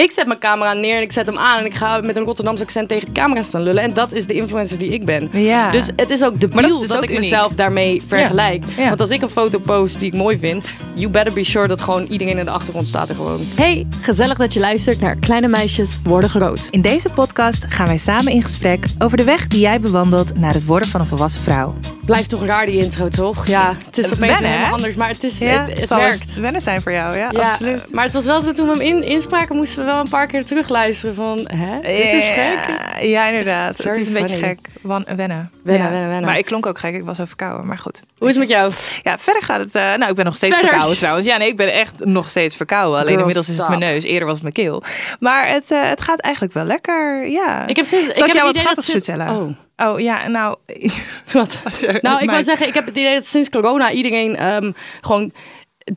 Ik 0.00 0.10
zet 0.10 0.26
mijn 0.26 0.38
camera 0.38 0.72
neer 0.72 0.96
en 0.96 1.02
ik 1.02 1.12
zet 1.12 1.26
hem 1.26 1.38
aan 1.38 1.58
en 1.58 1.64
ik 1.64 1.74
ga 1.74 2.00
met 2.00 2.16
een 2.16 2.24
Rotterdamse 2.24 2.62
accent 2.62 2.88
tegen 2.88 3.04
de 3.06 3.12
camera 3.12 3.42
staan 3.42 3.62
lullen. 3.62 3.82
En 3.82 3.94
dat 3.94 4.12
is 4.12 4.26
de 4.26 4.34
influencer 4.34 4.78
die 4.78 4.88
ik 4.90 5.04
ben. 5.04 5.28
Ja. 5.32 5.70
Dus 5.70 5.88
het 5.96 6.10
is 6.10 6.22
ook 6.24 6.40
de 6.40 6.48
Maar 6.52 6.62
dat 6.62 6.72
is 6.72 6.78
dat, 6.78 6.86
dus 6.88 6.96
ook 6.96 7.02
ik 7.02 7.08
uniek. 7.08 7.20
mezelf 7.22 7.52
daarmee 7.52 8.02
vergelijk. 8.06 8.64
Ja. 8.76 8.88
Want 8.88 9.00
als 9.00 9.10
ik 9.10 9.22
een 9.22 9.28
foto 9.28 9.58
post 9.58 9.98
die 9.98 10.06
ik 10.12 10.14
mooi 10.18 10.38
vind, 10.38 10.66
you 10.94 11.10
better 11.10 11.32
be 11.32 11.44
sure 11.44 11.66
dat 11.68 11.80
gewoon 11.80 12.04
iedereen 12.06 12.38
in 12.38 12.44
de 12.44 12.50
achtergrond 12.50 12.88
staat 12.88 13.08
er 13.08 13.14
gewoon. 13.14 13.40
Hey, 13.54 13.86
gezellig 14.00 14.36
dat 14.38 14.52
je 14.52 14.60
luistert 14.60 15.00
naar 15.00 15.16
Kleine 15.16 15.48
Meisjes 15.48 15.98
Worden 16.04 16.30
Groot. 16.30 16.68
In 16.70 16.80
deze 16.82 17.10
podcast 17.10 17.64
gaan 17.68 17.86
wij 17.86 17.98
samen 17.98 18.32
in 18.32 18.42
gesprek 18.42 18.84
over 18.98 19.16
de 19.16 19.24
weg 19.24 19.46
die 19.46 19.60
jij 19.60 19.80
bewandelt 19.80 20.38
naar 20.38 20.54
het 20.54 20.64
worden 20.64 20.88
van 20.88 21.00
een 21.00 21.06
volwassen 21.06 21.42
vrouw. 21.42 21.74
Blijft 22.04 22.28
toch 22.28 22.44
raar 22.44 22.66
die 22.66 22.78
intro, 22.78 23.08
toch? 23.08 23.46
Ja, 23.46 23.74
het 23.86 23.98
is 23.98 24.04
opeens 24.12 24.18
Wennen, 24.32 24.42
hè? 24.50 24.56
helemaal 24.56 24.74
anders, 24.76 24.94
maar 24.94 25.08
het, 25.08 25.22
is, 25.24 25.38
Ja, 25.38 25.64
het, 25.64 25.78
het 25.78 25.88
zal 25.88 25.98
werkt. 25.98 26.20
het 26.20 26.34
wennen 26.38 26.60
zijn 26.60 26.82
voor 26.82 26.92
jou, 26.92 27.16
ja, 27.16 27.30
Ja, 27.32 27.40
absoluut. 27.50 27.92
maar 27.92 28.04
het 28.04 28.12
was 28.12 28.24
wel 28.24 28.42
dat 28.42 28.56
toen 28.56 28.66
we 28.66 28.72
hem 28.72 28.80
in, 28.80 29.02
inspraken, 29.04 29.56
moesten 29.56 29.78
we 29.78 29.83
wel 29.84 30.00
een 30.00 30.08
paar 30.08 30.26
keer 30.26 30.44
terugluisteren 30.44 31.14
van, 31.14 31.38
hè, 31.54 31.80
dit 31.80 32.12
is 32.12 32.28
gek. 32.30 32.58
Ja, 33.02 33.26
inderdaad. 33.26 33.76
Very 33.76 33.88
het 33.88 33.98
is 33.98 34.06
een 34.06 34.12
beetje 34.12 34.36
gek. 34.36 34.58
Wan, 34.80 35.04
wennen. 35.16 35.50
Wennen, 35.62 35.84
Ja. 35.84 35.90
wennen, 35.90 36.08
wennen. 36.08 36.24
Maar 36.28 36.38
ik 36.38 36.44
klonk 36.44 36.66
ook 36.66 36.78
gek. 36.78 36.94
Ik 36.94 37.04
was 37.04 37.16
verkouden, 37.24 37.66
maar 37.66 37.78
goed. 37.78 38.02
Hoe 38.18 38.28
is 38.28 38.34
het 38.36 38.44
met 38.48 38.52
jou? 38.56 38.72
Ja, 39.02 39.18
verder 39.18 39.42
gaat 39.42 39.60
het. 39.60 39.74
eh, 39.74 39.82
nou, 39.94 40.10
ik 40.10 40.16
ben 40.16 40.24
nog 40.24 40.36
steeds 40.36 40.52
Verder. 40.52 40.70
verkouden 40.70 40.98
trouwens. 40.98 41.26
Ja, 41.26 41.36
nee, 41.36 41.48
ik 41.48 41.56
ben 41.56 41.72
echt 41.72 42.04
nog 42.04 42.28
steeds 42.28 42.56
verkouden. 42.56 42.94
Alleen 42.94 43.06
Girl, 43.06 43.18
inmiddels 43.18 43.48
is 43.48 43.56
het 43.58 43.68
mijn 43.68 43.80
neus. 43.80 44.04
Eerder 44.04 44.24
was 44.24 44.34
het 44.34 44.42
mijn 44.42 44.54
keel. 44.54 44.82
Maar 45.20 45.48
het, 45.48 45.70
eh, 45.70 45.88
het 45.88 46.00
gaat 46.00 46.20
eigenlijk 46.20 46.54
wel 46.54 46.64
lekker. 46.64 47.28
Ja. 47.28 47.66
Ik 47.66 47.76
heb 47.76 47.84
sinds, 47.86 48.06
ik 48.06 48.14
Zal 48.14 48.26
ik 48.26 48.32
heb 48.32 48.42
jou 48.42 48.52
wat 48.52 48.62
grappigs 48.62 48.86
sinds- 48.86 49.06
vertellen? 49.06 49.36
Oh. 49.40 49.90
Oh 49.90 50.00
ja, 50.00 50.28
nou. 50.28 50.56
Wat? 51.32 51.58
Nou, 52.00 52.22
ik 52.22 52.30
wou 52.30 52.42
zeggen, 52.42 52.66
ik 52.66 52.74
heb 52.74 52.86
het 52.86 52.96
idee 52.96 53.14
dat 53.14 53.26
sinds 53.26 53.48
corona 53.48 53.90
iedereen 53.92 54.36
ehm, 54.36 54.72
gewoon 55.00 55.32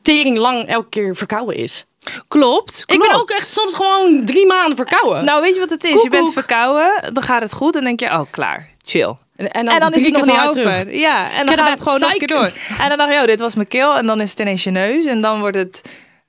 tering 0.02 0.36
lang 0.36 0.66
elke 0.68 0.88
keer 0.88 1.16
verkouden 1.16 1.56
is. 1.56 1.84
Klopt. 2.28 2.82
Ik 2.86 2.98
ben 3.00 3.14
ook 3.14 3.30
echt 3.30 3.50
soms 3.50 3.74
gewoon 3.74 4.24
drie 4.24 4.46
maanden 4.46 4.76
verkouden. 4.76 5.24
Nou, 5.24 5.40
weet 5.42 5.54
je 5.54 5.60
wat 5.60 5.70
het 5.70 5.84
is? 5.84 5.92
Koek, 5.92 6.02
je 6.02 6.10
bent 6.10 6.32
verkouden, 6.32 7.14
dan 7.14 7.22
gaat 7.22 7.42
het 7.42 7.52
goed. 7.52 7.72
Dan 7.72 7.84
denk 7.84 8.00
je, 8.00 8.06
oh, 8.06 8.20
klaar. 8.30 8.70
Chill. 8.84 9.16
en, 9.36 9.48
En 9.50 9.80
dan, 9.80 9.92
is 9.92 10.04
het 10.04 10.12
nog 10.12 10.26
niet 10.26 10.36
over. 10.38 10.52
terug. 10.52 10.94
Ja, 10.94 11.30
en 11.30 11.46
dan 11.46 11.54
Get 11.54 11.58
gaat 11.58 11.70
het 11.70 11.82
gewoon 11.82 12.00
nog 12.00 12.10
een 12.12 12.18
keer 12.18 12.28
door. 12.28 12.52
En 12.78 12.88
dan 12.88 12.98
dacht 12.98 13.12
je, 13.12 13.20
oh, 13.20 13.26
dit 13.26 13.40
was 13.40 13.54
mijn 13.54 13.68
keel. 13.68 13.96
En 13.96 14.06
dan 14.06 14.20
is 14.20 14.30
het 14.30 14.40
ineens 14.40 14.64
je 14.64 14.70
neus. 14.70 15.04
En 15.04 15.20
dan 15.20 15.40
wordt 15.40 15.56
het, 15.56 15.82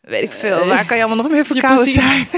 weet 0.10 0.24
ik 0.24 0.32
veel, 0.32 0.66
waar 0.66 0.86
kan 0.86 0.98
je 0.98 1.04
allemaal 1.04 1.24
nog 1.24 1.32
meer 1.32 1.46
verkouden 1.46 1.88
zijn? 1.88 2.28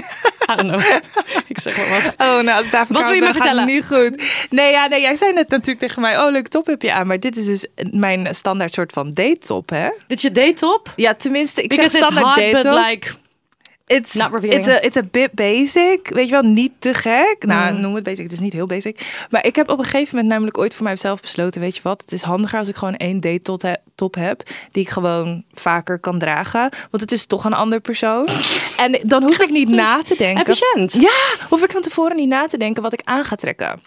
Ik 1.48 1.60
zeg 1.60 1.78
maar 1.78 1.90
wat. 1.90 2.14
Oh, 2.28 2.44
nou, 2.44 2.58
als 2.58 2.66
ik 2.66 2.72
daar 2.72 2.86
Wat 2.90 3.02
wil 3.02 3.12
je 3.14 3.22
me 3.22 3.32
vertellen? 3.32 3.66
niet 3.66 3.86
goed. 3.86 4.24
Nee, 4.50 4.72
ja, 4.72 4.88
nee, 4.88 5.02
jij 5.02 5.16
zei 5.16 5.34
net 5.34 5.50
natuurlijk 5.50 5.80
tegen 5.80 6.02
mij, 6.02 6.20
oh, 6.20 6.32
leuk 6.32 6.48
top 6.48 6.66
heb 6.66 6.82
je 6.82 6.94
aan. 6.94 7.08
Maar 7.08 7.20
dit 7.20 7.38
is 7.38 7.46
dus 7.46 7.68
mijn 7.92 8.36
standaard 8.36 8.74
soort 8.74 8.92
van 8.92 9.14
date 9.14 9.38
top, 9.38 9.70
hè? 9.70 9.90
Dit 10.08 10.18
is 10.18 10.24
je 10.24 10.32
date 10.32 10.54
top? 10.54 10.94
Ja, 10.96 11.14
tenminste, 11.14 11.64
ik 11.64 11.70
Because 11.70 11.90
zeg 11.90 12.02
standaard 12.02 12.26
hot, 12.26 12.36
date 12.36 12.52
but 12.52 12.72
top. 12.72 12.86
like... 12.86 13.12
It's, 13.92 14.14
Not 14.14 14.32
revealing. 14.32 14.68
it's, 14.68 14.78
a, 14.80 14.86
it's 14.86 14.98
a 14.98 15.04
bit 15.12 15.32
basic. 15.34 16.10
Weet 16.10 16.26
je 16.26 16.32
wel, 16.32 16.42
niet 16.42 16.72
te 16.80 16.94
gek. 16.94 17.36
Nou, 17.40 17.74
Mm. 17.74 17.82
noem 17.82 17.96
het 17.96 18.04
basic. 18.04 18.24
Het 18.24 18.34
is 18.34 18.40
niet 18.40 18.54
heel 18.54 18.66
basic. 18.66 19.26
Maar 19.30 19.46
ik 19.46 19.56
heb 19.56 19.70
op 19.70 19.78
een 19.80 19.84
gegeven 19.86 20.10
moment 20.16 20.28
namelijk 20.34 20.58
ooit 20.58 20.74
voor 20.76 20.84
mijzelf 20.84 21.22
besloten... 21.22 21.62
weet 21.62 21.76
je 21.76 21.82
wat, 21.84 22.02
het 22.02 22.12
is 22.12 22.22
handiger 22.22 22.60
als 22.60 22.68
ik 22.68 22.76
gewoon 22.76 22.96
één 22.96 23.20
date 23.20 23.42
tot 23.42 23.62
he- 23.62 23.74
top 23.96 24.16
heb... 24.16 24.44
die 24.72 24.84
ik 24.84 24.90
gewoon 24.90 25.44
vaker 25.54 26.00
kan 26.00 26.20
dragen. 26.20 26.70
Want 26.92 27.04
het 27.04 27.12
is 27.12 27.26
toch 27.26 27.46
een 27.46 27.54
ander 27.54 27.80
persoon. 27.80 28.28
En 28.78 29.00
dan 29.04 29.24
hoef 29.24 29.40
ik 29.40 29.50
niet 29.50 29.70
na 29.70 30.02
te 30.04 30.16
denken... 30.18 30.46
Efficiënt. 30.46 30.94
Ja, 30.94 31.48
hoef 31.50 31.64
ik 31.64 31.72
van 31.72 31.82
tevoren 31.82 32.16
niet 32.16 32.30
na 32.30 32.48
te 32.48 32.58
denken 32.58 32.82
wat 32.84 32.94
ik 32.94 33.02
aan 33.04 33.26
ga 33.26 33.36
trekken. 33.36 33.82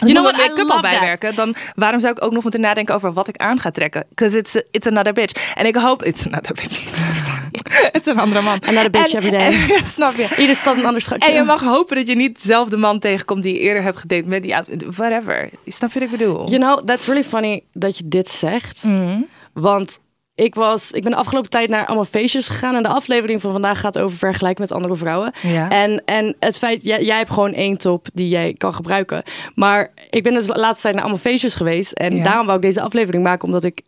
You 0.00 0.12
know 0.12 0.22
what? 0.22 0.34
I 0.34 0.48
make-up 0.48 0.70
al 0.70 0.80
bijwerken, 0.80 1.34
dan 1.34 1.54
waarom 1.74 2.00
zou 2.00 2.12
ik 2.16 2.24
ook 2.24 2.32
nog 2.32 2.42
moeten 2.42 2.60
nadenken 2.60 2.94
over 2.94 3.12
wat 3.12 3.28
ik 3.28 3.36
aan 3.36 3.58
ga 3.58 3.70
trekken? 3.70 4.04
Because 4.08 4.38
it's, 4.38 4.54
it's 4.70 4.86
another 4.86 5.12
bitch. 5.12 5.54
En 5.54 5.66
ik 5.66 5.76
hoop, 5.76 6.04
it's 6.04 6.26
another 6.26 6.54
bitch. 6.54 6.82
is 8.00 8.06
een 8.06 8.18
andere 8.18 8.42
man. 8.42 8.58
Another 8.66 8.90
bitch 8.90 9.12
En- 9.12 9.22
every 9.22 9.30
day. 9.30 9.46
en- 9.78 9.86
snap 9.86 10.14
je? 10.16 10.28
Ieder 10.36 10.56
stad 10.56 10.76
een 10.76 10.86
ander 10.86 11.02
schatje. 11.02 11.28
En 11.28 11.34
je 11.34 11.42
mag 11.42 11.60
hopen 11.60 11.96
dat 11.96 12.08
je 12.08 12.16
niet 12.16 12.42
dezelfde 12.42 12.76
man 12.76 12.98
tegenkomt 12.98 13.42
die 13.42 13.54
je 13.54 13.60
eerder 13.60 13.82
hebt 13.82 13.98
gedate 13.98 14.28
met 14.28 14.42
die 14.42 14.56
outfit. 14.56 14.84
Whatever. 14.96 15.50
Snap 15.66 15.92
je 15.92 15.98
wat 15.98 16.08
ik 16.12 16.18
bedoel? 16.18 16.48
You 16.50 16.58
know, 16.60 16.84
that's 16.84 17.06
really 17.06 17.24
funny 17.24 17.62
dat 17.72 17.98
je 17.98 18.08
dit 18.08 18.28
zegt. 18.28 18.84
Mm. 18.84 19.26
Want 19.52 19.98
ik, 20.34 20.54
was, 20.54 20.90
ik 20.90 21.02
ben 21.02 21.12
de 21.12 21.18
afgelopen 21.18 21.50
tijd 21.50 21.68
naar 21.68 21.86
allemaal 21.86 22.04
feestjes 22.04 22.48
gegaan. 22.48 22.74
En 22.74 22.82
de 22.82 22.88
aflevering 22.88 23.40
van 23.40 23.52
vandaag 23.52 23.80
gaat 23.80 23.98
over 23.98 24.16
vergelijken 24.18 24.62
met 24.62 24.72
andere 24.72 24.96
vrouwen. 24.96 25.32
Ja. 25.42 25.70
En, 25.70 26.02
en 26.04 26.36
het 26.40 26.58
feit, 26.58 26.84
jij, 26.84 27.04
jij 27.04 27.16
hebt 27.16 27.30
gewoon 27.30 27.52
één 27.52 27.78
top 27.78 28.06
die 28.14 28.28
jij 28.28 28.54
kan 28.58 28.74
gebruiken. 28.74 29.22
Maar 29.54 29.92
ik 30.10 30.22
ben 30.22 30.34
dus 30.34 30.46
de 30.46 30.58
laatste 30.58 30.82
tijd 30.82 30.94
naar 30.94 31.02
allemaal 31.02 31.22
feestjes 31.22 31.54
geweest. 31.54 31.92
En 31.92 32.16
Ja. 32.16 32.22
daarom 32.22 32.44
wou 32.46 32.58
ik 32.58 32.64
deze 32.64 32.80
aflevering 32.80 33.22
maken, 33.22 33.46
omdat 33.46 33.64
ik 33.64 33.80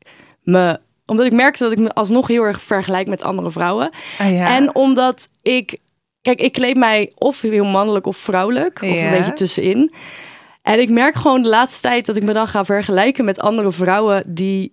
me 0.43 0.79
omdat 1.07 1.27
ik 1.27 1.33
merkte 1.33 1.63
dat 1.63 1.73
ik 1.73 1.79
me 1.79 1.95
alsnog 1.95 2.29
heel 2.29 2.43
erg 2.43 2.63
vergelijk 2.63 3.09
met 3.09 3.23
andere 3.23 3.51
vrouwen. 3.51 3.91
Ah, 4.19 4.33
ja. 4.33 4.55
En 4.57 4.75
omdat 4.75 5.29
ik... 5.43 5.77
Kijk, 6.23 6.41
ik 6.41 6.53
kleed 6.53 6.77
mij 6.77 7.13
of 7.19 7.41
heel 7.41 7.65
mannelijk 7.65 8.07
of 8.07 8.17
vrouwelijk. 8.17 8.83
Of 8.83 8.89
een 8.89 9.11
beetje 9.11 9.33
tussenin. 9.33 9.93
En 10.63 10.81
ik 10.81 10.91
merk 10.91 11.15
gewoon 11.15 11.43
de 11.43 11.49
laatste 11.49 11.81
tijd 11.81 12.07
dat 12.07 12.17
ik 12.17 12.23
me 12.23 12.33
dan 12.33 12.49
ga 12.49 12.65
vergelijken 12.65 13.25
met 13.25 13.41
andere 13.41 13.73
vrouwen 13.73 14.23
die... 14.27 14.71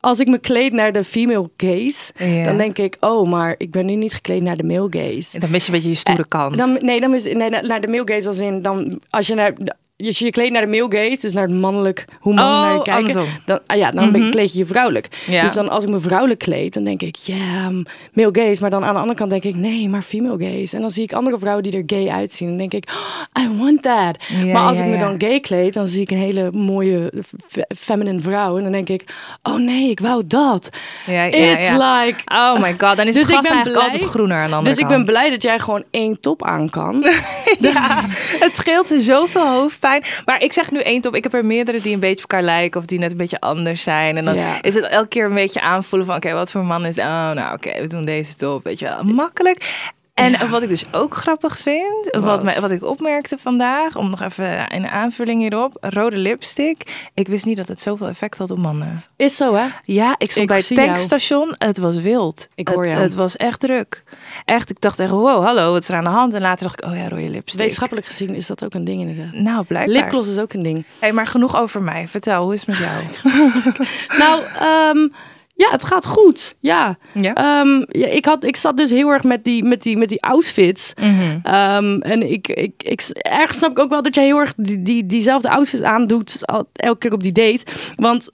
Als 0.00 0.20
ik 0.20 0.26
me 0.26 0.38
kleed 0.38 0.72
naar 0.72 0.92
de 0.92 1.04
female 1.04 1.50
gaze, 1.56 2.12
Ja. 2.18 2.42
dan 2.44 2.56
denk 2.56 2.78
ik... 2.78 2.96
Oh, 3.00 3.28
maar 3.30 3.54
ik 3.58 3.70
ben 3.70 3.86
nu 3.86 3.94
niet 3.94 4.14
gekleed 4.14 4.42
naar 4.42 4.56
de 4.56 4.64
male 4.64 4.86
gaze. 4.90 5.38
dan 5.38 5.50
mis 5.50 5.62
je 5.66 5.68
een 5.72 5.74
beetje 5.76 5.90
je 5.90 5.96
stoere 5.96 6.28
kant. 6.28 6.56
Dan, 6.58 6.78
nee, 6.80 7.00
dan 7.00 7.14
is, 7.14 7.24
nee, 7.24 7.50
naar 7.50 7.66
naar 7.66 7.80
de 7.80 7.88
male 7.88 8.02
gaze 8.12 8.26
als 8.26 8.38
in... 8.38 8.62
Dan, 8.62 9.00
als 9.10 9.26
je 9.26 9.34
naar... 9.34 9.52
Als 10.04 10.18
je 10.18 10.24
je 10.24 10.30
kleedt 10.30 10.52
naar 10.52 10.66
de 10.66 10.68
male 10.78 10.96
gaze, 11.08 11.20
dus 11.20 11.32
naar 11.32 11.46
het 11.46 11.56
mannelijk, 11.58 12.04
hoe 12.20 12.34
mannen 12.34 12.54
Oh, 12.54 12.60
naar 12.62 12.74
je 12.74 12.82
kijken, 12.82 12.94
andersom. 13.06 13.24
dan, 13.44 13.60
ah 13.66 13.76
ja, 13.76 13.90
dan 13.90 14.12
ben- 14.12 14.30
kleed 14.30 14.52
je 14.52 14.58
je 14.58 14.66
vrouwelijk. 14.66 15.08
Ja. 15.26 15.42
Dus 15.42 15.52
dan 15.52 15.68
als 15.68 15.84
ik 15.84 15.90
me 15.90 16.00
vrouwelijk 16.00 16.38
kleed, 16.38 16.74
dan 16.74 16.84
denk 16.84 17.02
ik, 17.02 17.16
ja, 17.16 17.68
mm, 17.68 17.86
male 18.12 18.28
gaze. 18.32 18.60
Maar 18.60 18.70
dan 18.70 18.84
aan 18.84 18.92
de 18.94 19.00
andere 19.00 19.18
kant 19.18 19.30
denk 19.30 19.44
ik, 19.44 19.54
nee, 19.54 19.88
maar 19.88 20.02
female 20.02 20.44
gaze. 20.44 20.74
En 20.76 20.80
dan 20.82 20.90
zie 20.90 21.02
ik 21.02 21.12
andere 21.12 21.38
vrouwen 21.38 21.62
die 21.62 21.72
er 21.72 21.82
gay 21.86 22.08
uitzien. 22.08 22.48
En 22.48 22.56
denk 22.56 22.72
ik, 22.72 22.84
oh, 23.36 23.42
I 23.44 23.48
want 23.58 23.82
that. 23.82 24.24
Ja, 24.44 24.52
maar 24.52 24.62
als 24.68 24.78
ja, 24.78 24.84
ik 24.84 24.90
me 24.90 24.98
dan 24.98 25.14
gay 25.18 25.40
kleed, 25.40 25.74
dan 25.74 25.88
zie 25.88 26.00
ik 26.00 26.10
een 26.10 26.16
hele 26.18 26.52
mooie 26.52 27.12
fe- 27.48 27.64
feminine 27.76 28.20
vrouw. 28.20 28.56
En 28.56 28.62
dan 28.62 28.72
denk 28.72 28.88
ik, 28.88 29.04
oh 29.42 29.56
nee, 29.56 29.90
ik 29.90 30.00
wou 30.00 30.22
dat. 30.26 30.70
Ja, 31.06 31.24
ja, 31.24 31.30
It's 31.36 31.70
like... 31.72 32.14
Oh 32.26 32.58
my 32.60 32.74
god, 32.78 32.96
dan 32.96 33.06
is 33.06 33.14
Dus 33.20 33.26
het 33.26 33.36
gras 33.36 33.46
eigenlijk 33.48 33.78
blij- 33.78 33.90
altijd 33.92 34.10
groener 34.10 34.36
aan 34.42 34.48
de 34.50 34.54
andere 34.56 34.74
Dus 34.74 34.82
ik 34.84 34.88
ben 34.90 35.04
blij 35.04 35.30
dat 35.30 35.42
jij 35.42 35.58
gewoon 35.58 35.84
één 35.90 36.20
top 36.20 36.44
aan 36.44 36.70
kan. 36.70 37.04
Ja, 37.60 38.04
het 38.38 38.54
scheelt 38.56 38.92
zoveel 38.98 39.46
hoofdpijn. 39.48 39.88
Maar 40.24 40.42
ik 40.42 40.52
zeg 40.52 40.70
nu 40.70 40.78
één 40.80 41.00
top. 41.00 41.14
Ik 41.14 41.22
heb 41.22 41.34
er 41.34 41.44
meerdere 41.44 41.80
die 41.80 41.94
een 41.94 42.00
beetje 42.00 42.24
op 42.24 42.30
elkaar 42.30 42.44
lijken 42.46 42.80
of 42.80 42.86
die 42.86 42.98
net 42.98 43.10
een 43.10 43.16
beetje 43.16 43.40
anders 43.40 43.82
zijn. 43.82 44.16
En 44.16 44.24
dan 44.24 44.34
Ja. 44.34 44.62
is 44.62 44.74
het 44.74 44.84
elke 44.84 45.08
keer 45.08 45.24
een 45.24 45.34
beetje 45.34 45.60
aanvoelen 45.60 46.06
van 46.06 46.16
oké, 46.16 46.32
wat 46.32 46.50
voor 46.50 46.64
man 46.64 46.84
is. 46.86 46.98
Oh, 46.98 47.30
nou 47.30 47.52
oké, 47.54 47.80
we 47.80 47.86
doen 47.86 48.04
deze 48.04 48.34
top. 48.36 48.64
Weet 48.64 48.78
je 48.78 48.84
wel, 48.84 49.04
makkelijk. 49.04 49.90
En 50.20 50.30
Ja. 50.32 50.48
wat 50.48 50.62
ik 50.62 50.68
dus 50.68 50.84
ook 50.92 51.14
grappig 51.14 51.58
vind, 51.58 52.08
wat, 52.10 52.22
Wat? 52.22 52.42
mij, 52.42 52.60
wat 52.60 52.70
ik 52.70 52.84
opmerkte 52.84 53.38
vandaag, 53.38 53.96
om 53.96 54.10
nog 54.10 54.20
even 54.22 54.74
een 54.74 54.86
aanvulling 54.88 55.40
hierop, 55.40 55.76
rode 55.80 56.16
lipstick. 56.16 57.08
Ik 57.14 57.28
wist 57.28 57.44
niet 57.44 57.56
dat 57.56 57.68
het 57.68 57.80
zoveel 57.80 58.06
effect 58.08 58.38
had 58.38 58.50
op 58.50 58.58
mannen. 58.58 59.04
Is 59.16 59.36
zo, 59.36 59.54
hè? 59.54 59.66
Ja, 59.84 60.14
ik 60.18 60.30
stond 60.30 60.36
Ik 60.42 60.46
bij 60.46 60.56
het 60.56 60.68
jou. 60.68 60.86
tankstation. 60.86 61.54
Het 61.58 61.78
was 61.78 61.96
wild. 62.00 62.48
Ik 62.54 62.68
hoor 62.68 62.82
het, 62.82 62.90
jou. 62.90 63.02
het 63.02 63.14
was 63.14 63.36
echt 63.36 63.60
druk. 63.60 64.02
Echt, 64.44 64.70
ik 64.70 64.80
dacht 64.80 64.98
echt, 64.98 65.10
wow, 65.10 65.44
hallo, 65.44 65.72
wat 65.72 65.82
is 65.82 65.88
er 65.88 65.94
aan 65.96 66.04
de 66.04 66.10
hand? 66.10 66.34
En 66.34 66.40
later 66.40 66.66
dacht 66.66 66.82
ik, 66.84 66.90
oh 66.90 66.96
ja, 66.96 67.08
rode 67.08 67.28
lipstick. 67.28 67.60
Wetenschappelijk 67.60 68.06
gezien 68.06 68.34
is 68.34 68.46
dat 68.46 68.64
ook 68.64 68.74
een 68.74 68.84
ding 68.84 69.00
inderdaad. 69.00 69.32
Nou, 69.34 69.64
blijkbaar. 69.64 69.94
Lipgloss 69.96 70.28
is 70.30 70.38
ook 70.38 70.52
een 70.52 70.62
ding. 70.62 70.84
Hey, 70.98 71.12
maar 71.12 71.26
genoeg 71.26 71.56
over 71.56 71.82
mij. 71.82 72.08
Vertel, 72.08 72.42
hoe 72.44 72.54
is 72.54 72.66
het 72.66 72.68
met 72.68 72.78
jou? 72.78 73.02
Nou, 74.18 74.42
ehm, 74.58 75.08
ja, 75.60 75.70
het 75.70 75.84
gaat 75.84 76.06
goed. 76.06 76.56
Ja. 76.60 76.98
Ja? 77.14 77.34
Ehm, 77.34 77.84
ja 77.88 78.06
ik, 78.06 78.24
had, 78.24 78.44
ik 78.44 78.56
zat 78.56 78.76
dus 78.76 78.90
heel 78.90 79.08
erg 79.08 79.24
met 79.24 79.44
die, 79.44 79.64
met 79.64 79.82
die, 79.82 79.96
met 79.96 80.08
die 80.08 80.22
outfits. 80.22 80.92
Mhm. 81.00 81.38
Ehm, 81.42 82.00
en 82.00 82.30
ik, 82.30 82.48
ik, 82.48 82.82
ik, 82.82 83.02
ergens 83.12 83.58
snap 83.58 83.70
ik 83.70 83.78
ook 83.78 83.90
wel 83.90 84.02
dat 84.02 84.14
jij 84.14 84.24
heel 84.24 84.38
erg 84.38 84.52
die, 84.56 84.82
die, 84.82 85.06
diezelfde 85.06 85.50
outfit 85.50 85.82
aandoet 85.82 86.40
elke 86.72 86.98
keer 86.98 87.12
op 87.12 87.22
die 87.22 87.32
date. 87.32 87.64
Want 87.94 88.30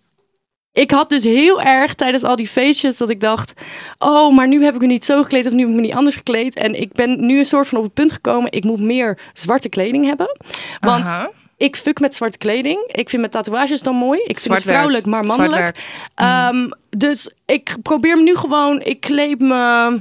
ik 0.73 0.90
had 0.90 1.11
dus 1.11 1.25
heel 1.25 1.62
erg 1.62 1.94
tijdens 1.94 2.23
al 2.23 2.37
die 2.37 2.49
feestjes 2.49 2.96
dat 2.96 3.11
ik 3.11 3.20
dacht... 3.20 3.52
oh, 3.99 4.34
maar 4.34 4.49
nu 4.49 4.64
heb 4.64 4.75
ik 4.75 4.81
me 4.81 4.87
niet 4.87 5.05
zo 5.05 5.23
gekleed 5.23 5.46
of 5.46 5.52
nu 5.52 5.58
heb 5.58 5.69
ik 5.69 5.75
me 5.75 5.81
niet 5.81 5.94
anders 5.94 6.17
gekleed. 6.17 6.55
En 6.55 6.81
ik 6.81 6.93
ben 6.93 7.26
nu 7.26 7.38
een 7.38 7.46
soort 7.46 7.69
van 7.69 7.78
op 7.78 7.84
het 7.84 7.94
punt 7.94 8.12
gekomen... 8.12 8.52
ik 8.52 8.64
moet 8.64 8.81
meer 8.81 9.19
zwarte 9.32 9.69
kleding 9.69 10.05
hebben. 10.05 10.37
Want 10.81 11.06
Aha. 11.06 11.31
Ik 11.56 11.76
fuck 11.76 12.00
met 12.00 12.14
zwarte 12.14 12.38
kleding. 12.38 12.78
Ik 12.86 13.08
vind 13.08 13.20
mijn 13.20 13.30
tatoeages 13.32 13.82
dan 13.82 13.94
mooi. 13.94 14.20
Ik 14.24 14.40
vind 14.40 14.54
het 14.54 14.62
vrouwelijk, 14.62 15.06
maar 15.06 15.24
mannelijk. 15.24 15.84
Ehm, 16.14 16.70
dus 16.90 17.30
ik 17.46 17.76
probeer 17.82 18.16
me 18.16 18.22
nu 18.22 18.36
gewoon... 18.36 18.80
Ik 18.82 19.00
kleed 19.00 19.38
me... 19.38 20.00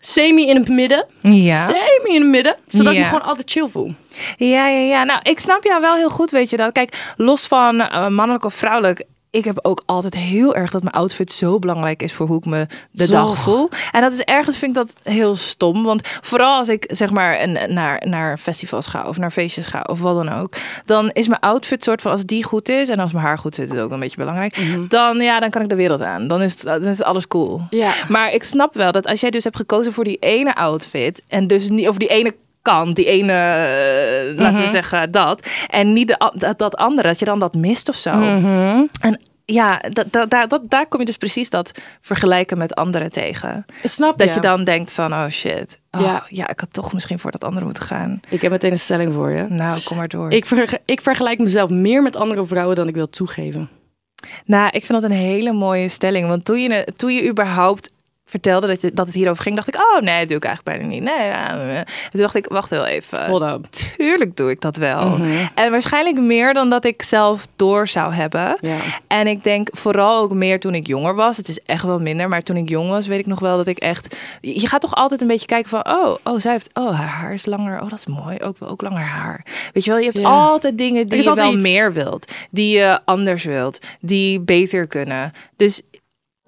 Semi 0.00 0.48
in 0.48 0.56
het 0.56 0.68
midden. 0.68 1.06
Ja. 1.20 1.66
Semi 1.66 2.14
in 2.14 2.20
het 2.20 2.30
midden. 2.30 2.56
Zodat 2.66 2.92
ik 2.92 2.98
me 2.98 3.04
gewoon 3.04 3.22
altijd 3.22 3.50
chill 3.50 3.68
voel. 3.68 3.94
Ja, 4.36 4.68
ja, 4.68 4.78
ja. 4.78 5.04
Nou, 5.04 5.20
ik 5.22 5.38
snap 5.38 5.64
jou 5.64 5.80
wel 5.80 5.94
heel 5.94 6.10
goed, 6.10 6.30
weet 6.30 6.50
je 6.50 6.56
dat. 6.56 6.72
Kijk, 6.72 7.12
los 7.16 7.46
van 7.46 7.80
eh, 7.80 8.08
mannelijk 8.08 8.44
of 8.44 8.54
vrouwelijk. 8.54 9.04
Ik 9.30 9.44
heb 9.44 9.58
ook 9.62 9.82
altijd 9.86 10.14
heel 10.14 10.54
erg 10.54 10.70
dat 10.70 10.82
mijn 10.82 10.94
outfit 10.94 11.32
zo 11.32 11.58
belangrijk 11.58 12.02
is 12.02 12.12
voor 12.12 12.26
hoe 12.26 12.36
ik 12.36 12.44
me 12.44 12.66
de 12.90 13.06
dag 13.06 13.38
voel. 13.38 13.68
En 13.92 14.00
dat 14.00 14.12
is 14.12 14.20
ergens, 14.20 14.56
vind 14.56 14.76
ik 14.76 14.86
dat 14.86 15.14
heel 15.14 15.36
stom. 15.36 15.82
Want 15.82 16.08
vooral 16.20 16.58
als 16.58 16.68
ik 16.68 16.84
zeg 16.92 17.10
maar 17.10 17.42
een, 17.42 17.74
naar, 17.74 18.02
naar 18.08 18.38
festivals 18.38 18.86
ga 18.86 19.08
of 19.08 19.16
naar 19.16 19.30
feestjes 19.30 19.66
ga 19.66 19.84
of 19.90 20.00
wat 20.00 20.24
dan 20.24 20.34
ook. 20.34 20.52
Dan 20.84 21.10
is 21.10 21.28
mijn 21.28 21.40
outfit 21.40 21.84
soort 21.84 22.00
van, 22.00 22.10
als 22.10 22.24
die 22.24 22.44
goed 22.44 22.68
is 22.68 22.88
en 22.88 22.98
als 22.98 23.12
mijn 23.12 23.24
haar 23.24 23.38
goed 23.38 23.54
zit, 23.54 23.64
is 23.64 23.70
het 23.70 23.80
ook 23.80 23.90
een 23.90 24.00
beetje 24.00 24.16
belangrijk. 24.16 24.58
Dan, 24.88 25.20
ja, 25.20 25.40
dan 25.40 25.50
kan 25.50 25.62
ik 25.62 25.68
de 25.68 25.74
wereld 25.74 26.00
aan. 26.00 26.28
Dan 26.28 26.42
is, 26.42 26.52
het, 26.52 26.62
dan 26.62 26.82
is 26.82 27.02
alles 27.02 27.28
cool. 27.28 27.60
Ja. 27.70 27.94
Maar 28.08 28.32
ik 28.32 28.42
snap 28.42 28.74
wel 28.74 28.92
dat 28.92 29.06
als 29.06 29.20
jij 29.20 29.30
dus 29.30 29.44
hebt 29.44 29.56
gekozen 29.56 29.92
voor 29.92 30.04
die 30.04 30.16
ene 30.20 30.54
outfit 30.54 31.22
en 31.28 31.46
dus 31.46 31.68
niet, 31.68 31.88
of 31.88 31.96
die 31.96 32.08
ene 32.08 32.34
kant, 32.62 32.96
die 32.96 33.06
ene, 33.06 33.32
eh, 33.32 34.38
laten 34.38 34.62
we 34.62 34.68
zeggen 34.68 35.10
dat, 35.10 35.48
en 35.70 35.92
niet 35.92 36.08
de, 36.08 36.32
dat, 36.38 36.58
dat 36.58 36.76
andere, 36.76 37.08
dat 37.08 37.18
je 37.18 37.24
dan 37.24 37.38
dat 37.38 37.54
mist 37.54 37.88
of 37.88 37.96
zo. 37.96 38.10
En 39.00 39.20
ja, 39.44 39.78
dat, 39.92 40.06
dat, 40.12 40.30
daar- 40.30 40.48
dat, 40.48 40.62
daar 40.70 40.86
kom 40.86 41.00
je 41.00 41.06
dus 41.06 41.16
precies 41.16 41.50
dat 41.50 41.72
vergelijken 42.00 42.58
met 42.58 42.74
anderen 42.74 43.10
tegen. 43.10 43.64
Snap 43.84 44.18
Dat 44.18 44.34
je 44.34 44.40
dan 44.40 44.64
denkt 44.64 44.92
van, 44.92 45.12
oh 45.12 45.28
shit, 45.28 45.78
oh, 45.90 46.00
Ja. 46.00 46.22
ja. 46.28 46.48
ik 46.48 46.60
had 46.60 46.72
toch 46.72 46.92
misschien 46.92 47.18
voor 47.18 47.30
dat 47.30 47.44
andere 47.44 47.64
moeten 47.64 47.82
gaan. 47.82 48.20
Ik 48.28 48.42
heb 48.42 48.50
meteen 48.50 48.72
een 48.72 48.78
stelling 48.78 49.14
voor 49.14 49.30
je. 49.30 49.46
Nou, 49.48 49.80
kom 49.82 49.96
maar 49.96 50.08
door. 50.08 50.30
Ik, 50.32 50.46
ik 50.84 51.00
vergelijk 51.00 51.38
mezelf 51.38 51.70
meer 51.70 52.02
met 52.02 52.16
andere 52.16 52.46
vrouwen 52.46 52.76
dan 52.76 52.88
ik 52.88 52.94
wil 52.94 53.08
toegeven. 53.08 53.68
Nou, 54.44 54.66
ik 54.72 54.84
vind 54.84 55.00
dat 55.00 55.10
een 55.10 55.16
hele 55.16 55.52
mooie 55.52 55.88
stelling. 55.88 56.26
Want 56.28 56.44
toen 56.44 56.58
je, 56.60 56.88
toen 56.96 57.14
je 57.14 57.28
überhaupt 57.28 57.92
vertelde 58.28 58.66
dat, 58.66 58.80
je, 58.80 58.92
dat 58.94 59.06
het 59.06 59.14
hierover 59.14 59.42
ging, 59.42 59.56
dacht 59.56 59.68
ik, 59.68 59.74
oh 59.76 60.00
nee, 60.00 60.18
dat 60.18 60.28
doe 60.28 60.36
ik 60.36 60.44
eigenlijk 60.44 60.78
bijna 60.78 60.94
niet. 60.94 61.02
Nee, 61.02 61.26
ja, 61.26 61.58
eh. 61.58 61.80
Toen 62.10 62.20
dacht 62.20 62.34
ik, 62.34 62.46
wacht 62.46 62.70
heel 62.70 62.86
even. 62.86 63.26
Hold 63.26 63.42
up. 63.42 63.64
Tuurlijk 63.96 64.36
doe 64.36 64.50
ik 64.50 64.60
dat 64.60 64.76
wel. 64.76 65.08
Mhm. 65.08 65.46
En 65.54 65.70
waarschijnlijk 65.70 66.20
meer 66.20 66.54
dan 66.54 66.70
dat 66.70 66.84
ik 66.84 67.02
zelf 67.02 67.46
door 67.56 67.88
zou 67.88 68.12
hebben. 68.12 68.58
Ja. 68.60 68.76
En 69.06 69.26
ik 69.26 69.42
denk 69.42 69.68
vooral 69.72 70.22
ook 70.22 70.32
meer 70.32 70.60
toen 70.60 70.74
ik 70.74 70.86
jonger 70.86 71.14
was. 71.14 71.36
Het 71.36 71.48
is 71.48 71.58
echt 71.66 71.84
wel 71.84 72.00
minder, 72.00 72.28
maar 72.28 72.42
toen 72.42 72.56
ik 72.56 72.68
jong 72.68 72.90
was, 72.90 73.06
weet 73.06 73.18
ik 73.18 73.26
nog 73.26 73.40
wel 73.40 73.56
dat 73.56 73.66
ik 73.66 73.78
echt. 73.78 74.16
Je 74.40 74.66
gaat 74.68 74.80
toch 74.80 74.94
altijd 74.94 75.20
een 75.20 75.26
beetje 75.26 75.46
kijken 75.46 75.70
van, 75.70 75.86
oh, 75.88 76.16
oh, 76.24 76.40
zij 76.40 76.52
heeft, 76.52 76.70
oh, 76.72 76.98
haar 76.98 77.08
haar 77.08 77.32
is 77.34 77.46
langer. 77.46 77.80
Oh, 77.82 77.90
dat 77.90 77.98
is 77.98 78.06
mooi. 78.06 78.38
Ook 78.40 78.58
wel 78.58 78.68
ook 78.68 78.82
langer 78.82 79.02
haar. 79.02 79.44
Weet 79.72 79.84
je 79.84 79.90
wel, 79.90 79.98
je 79.98 80.04
hebt 80.04 80.18
Ja. 80.18 80.28
altijd 80.28 80.78
dingen 80.78 81.08
die 81.08 81.22
je 81.22 81.34
wel 81.34 81.52
iets. 81.54 81.62
meer 81.62 81.92
wilt, 81.92 82.32
die 82.50 82.76
je 82.78 83.00
anders 83.04 83.44
wilt, 83.44 83.78
die 84.00 84.40
beter 84.40 84.86
kunnen. 84.86 85.32
Dus 85.56 85.82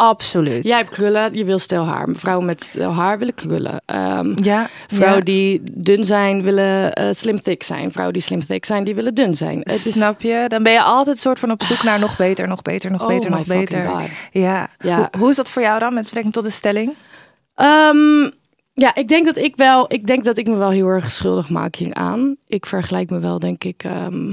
absoluut. 0.01 0.65
Jij 0.65 0.77
hebt 0.77 0.89
krullen, 0.89 1.35
je 1.35 1.45
wil 1.45 1.59
stel 1.59 1.85
haar. 1.85 2.09
Vrouwen 2.13 2.47
met 2.47 2.63
stel 2.63 2.93
haar 2.93 3.19
willen 3.19 3.35
krullen. 3.35 3.83
Ehm, 3.85 4.33
ja. 4.45 4.69
vrouwen 4.89 5.19
ja. 5.19 5.25
die 5.25 5.61
dun 5.73 6.05
zijn, 6.05 6.43
willen 6.43 6.93
eh, 6.93 7.09
slim 7.11 7.43
thick 7.43 7.63
zijn. 7.63 7.91
Vrouwen 7.93 8.13
die 8.15 8.23
slim 8.23 8.47
thick 8.47 8.65
zijn, 8.65 8.85
die 8.85 8.95
willen 8.95 9.15
dun 9.15 9.35
zijn. 9.35 9.59
Het 9.59 9.85
is 9.87 9.93
Snap 9.93 10.21
je? 10.21 10.45
Dan 10.49 10.63
ben 10.63 10.73
je 10.73 10.83
altijd 10.83 11.19
soort 11.19 11.39
van 11.39 11.51
op 11.51 11.63
zoek 11.63 11.83
naar 11.83 11.99
nog 11.99 12.17
beter, 12.17 12.49
nog 12.49 12.63
beter, 12.63 12.91
nog 12.91 13.03
Oh 13.03 13.07
beter, 13.09 13.31
nog 13.31 13.47
beter. 13.47 13.83
God. 13.83 14.03
Ja. 14.33 14.69
Ja. 14.79 14.97
Hoe, 14.97 15.09
hoe 15.19 15.31
is 15.31 15.37
dat 15.37 15.49
voor 15.49 15.63
jou 15.63 15.79
dan 15.79 15.95
met 15.95 16.03
betrekking 16.03 16.35
tot 16.35 16.45
de 16.45 16.51
stelling? 16.51 16.95
Ehm, 17.55 18.31
ja, 18.75 18.95
ik 18.95 19.09
denk 19.09 19.27
dat 19.27 19.37
ik 19.37 19.57
wel, 19.57 19.93
ik 19.93 20.07
denk 20.07 20.25
dat 20.25 20.37
ik 20.37 20.47
me 20.47 20.57
wel 20.57 20.71
heel 20.71 20.87
erg 20.89 21.11
schuldig 21.11 21.51
maak 21.51 21.75
hieraan. 21.75 22.37
Ik 22.47 22.67
vergelijk 22.67 23.11
me 23.11 23.19
wel, 23.19 23.39
denk 23.39 23.65
ik. 23.65 23.83
ehm, 23.85 24.27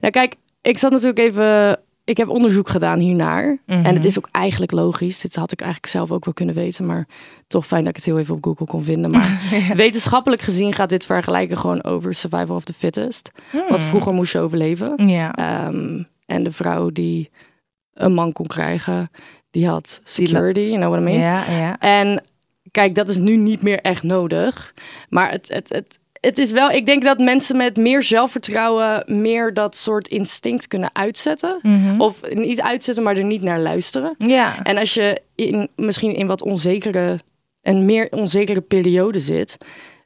Nou, 0.00 0.10
kijk, 0.10 0.34
ik 0.62 0.78
zat 0.78 0.90
natuurlijk 0.90 1.18
even. 1.18 1.80
Ik 2.04 2.16
heb 2.16 2.28
onderzoek 2.28 2.68
gedaan 2.68 2.98
hiernaar. 2.98 3.58
Mhm. 3.66 3.84
En 3.84 3.94
het 3.94 4.04
is 4.04 4.18
ook 4.18 4.28
eigenlijk 4.30 4.72
logisch. 4.72 5.20
Dit 5.20 5.34
had 5.34 5.52
ik 5.52 5.60
eigenlijk 5.60 5.92
zelf 5.92 6.10
ook 6.10 6.24
wel 6.24 6.34
kunnen 6.34 6.54
weten. 6.54 6.86
Maar 6.86 7.06
toch 7.46 7.66
fijn 7.66 7.80
dat 7.80 7.90
ik 7.90 7.96
het 7.96 8.04
heel 8.04 8.18
even 8.18 8.34
op 8.34 8.44
Google 8.44 8.66
kon 8.66 8.82
vinden. 8.82 9.10
Maar 9.10 9.40
wetenschappelijk 9.74 10.42
gezien 10.42 10.72
gaat 10.72 10.88
dit 10.88 11.04
vergelijken 11.04 11.58
gewoon 11.58 11.84
over 11.84 12.14
survival 12.14 12.56
of 12.56 12.64
the 12.64 12.72
fittest. 12.72 13.30
Want 13.68 13.82
vroeger 13.82 14.14
moest 14.14 14.32
je 14.32 14.38
overleven. 14.38 15.08
Ja. 15.08 15.32
Ehm, 15.32 16.02
en 16.26 16.42
de 16.42 16.52
vrouw 16.52 16.90
die 16.90 17.30
een 17.94 18.14
man 18.14 18.32
kon 18.32 18.46
krijgen, 18.46 19.10
die 19.50 19.66
had 19.66 20.00
security, 20.04 20.60
you 20.60 20.76
know 20.76 20.88
what 20.88 21.00
I 21.00 21.04
mean? 21.04 21.18
Ja, 21.18 21.50
ja. 21.50 21.78
En 21.78 22.22
kijk, 22.70 22.94
dat 22.94 23.08
is 23.08 23.16
nu 23.16 23.36
niet 23.36 23.62
meer 23.62 23.80
echt 23.80 24.02
nodig. 24.02 24.74
Maar 25.08 25.30
het, 25.30 25.48
het, 25.48 25.68
het, 25.68 25.98
het 26.22 26.38
is 26.38 26.50
wel, 26.50 26.70
ik 26.70 26.86
denk 26.86 27.02
dat 27.02 27.18
mensen 27.18 27.56
met 27.56 27.76
meer 27.76 28.02
zelfvertrouwen 28.02 29.04
meer 29.06 29.54
dat 29.54 29.76
soort 29.76 30.08
instinct 30.08 30.68
kunnen 30.68 30.90
uitzetten. 30.92 31.60
Of 31.98 32.20
niet 32.34 32.60
uitzetten, 32.60 33.04
maar 33.04 33.16
er 33.16 33.24
niet 33.24 33.42
naar 33.42 33.60
luisteren. 33.60 34.14
Ja. 34.18 34.62
En 34.62 34.76
als 34.78 34.94
je 34.94 35.20
in, 35.34 35.68
misschien 35.76 36.14
in 36.14 36.26
wat 36.26 36.42
onzekere 36.42 37.18
en 37.62 37.84
meer 37.84 38.06
onzekere 38.10 38.60
periode 38.60 39.20
zit, 39.20 39.56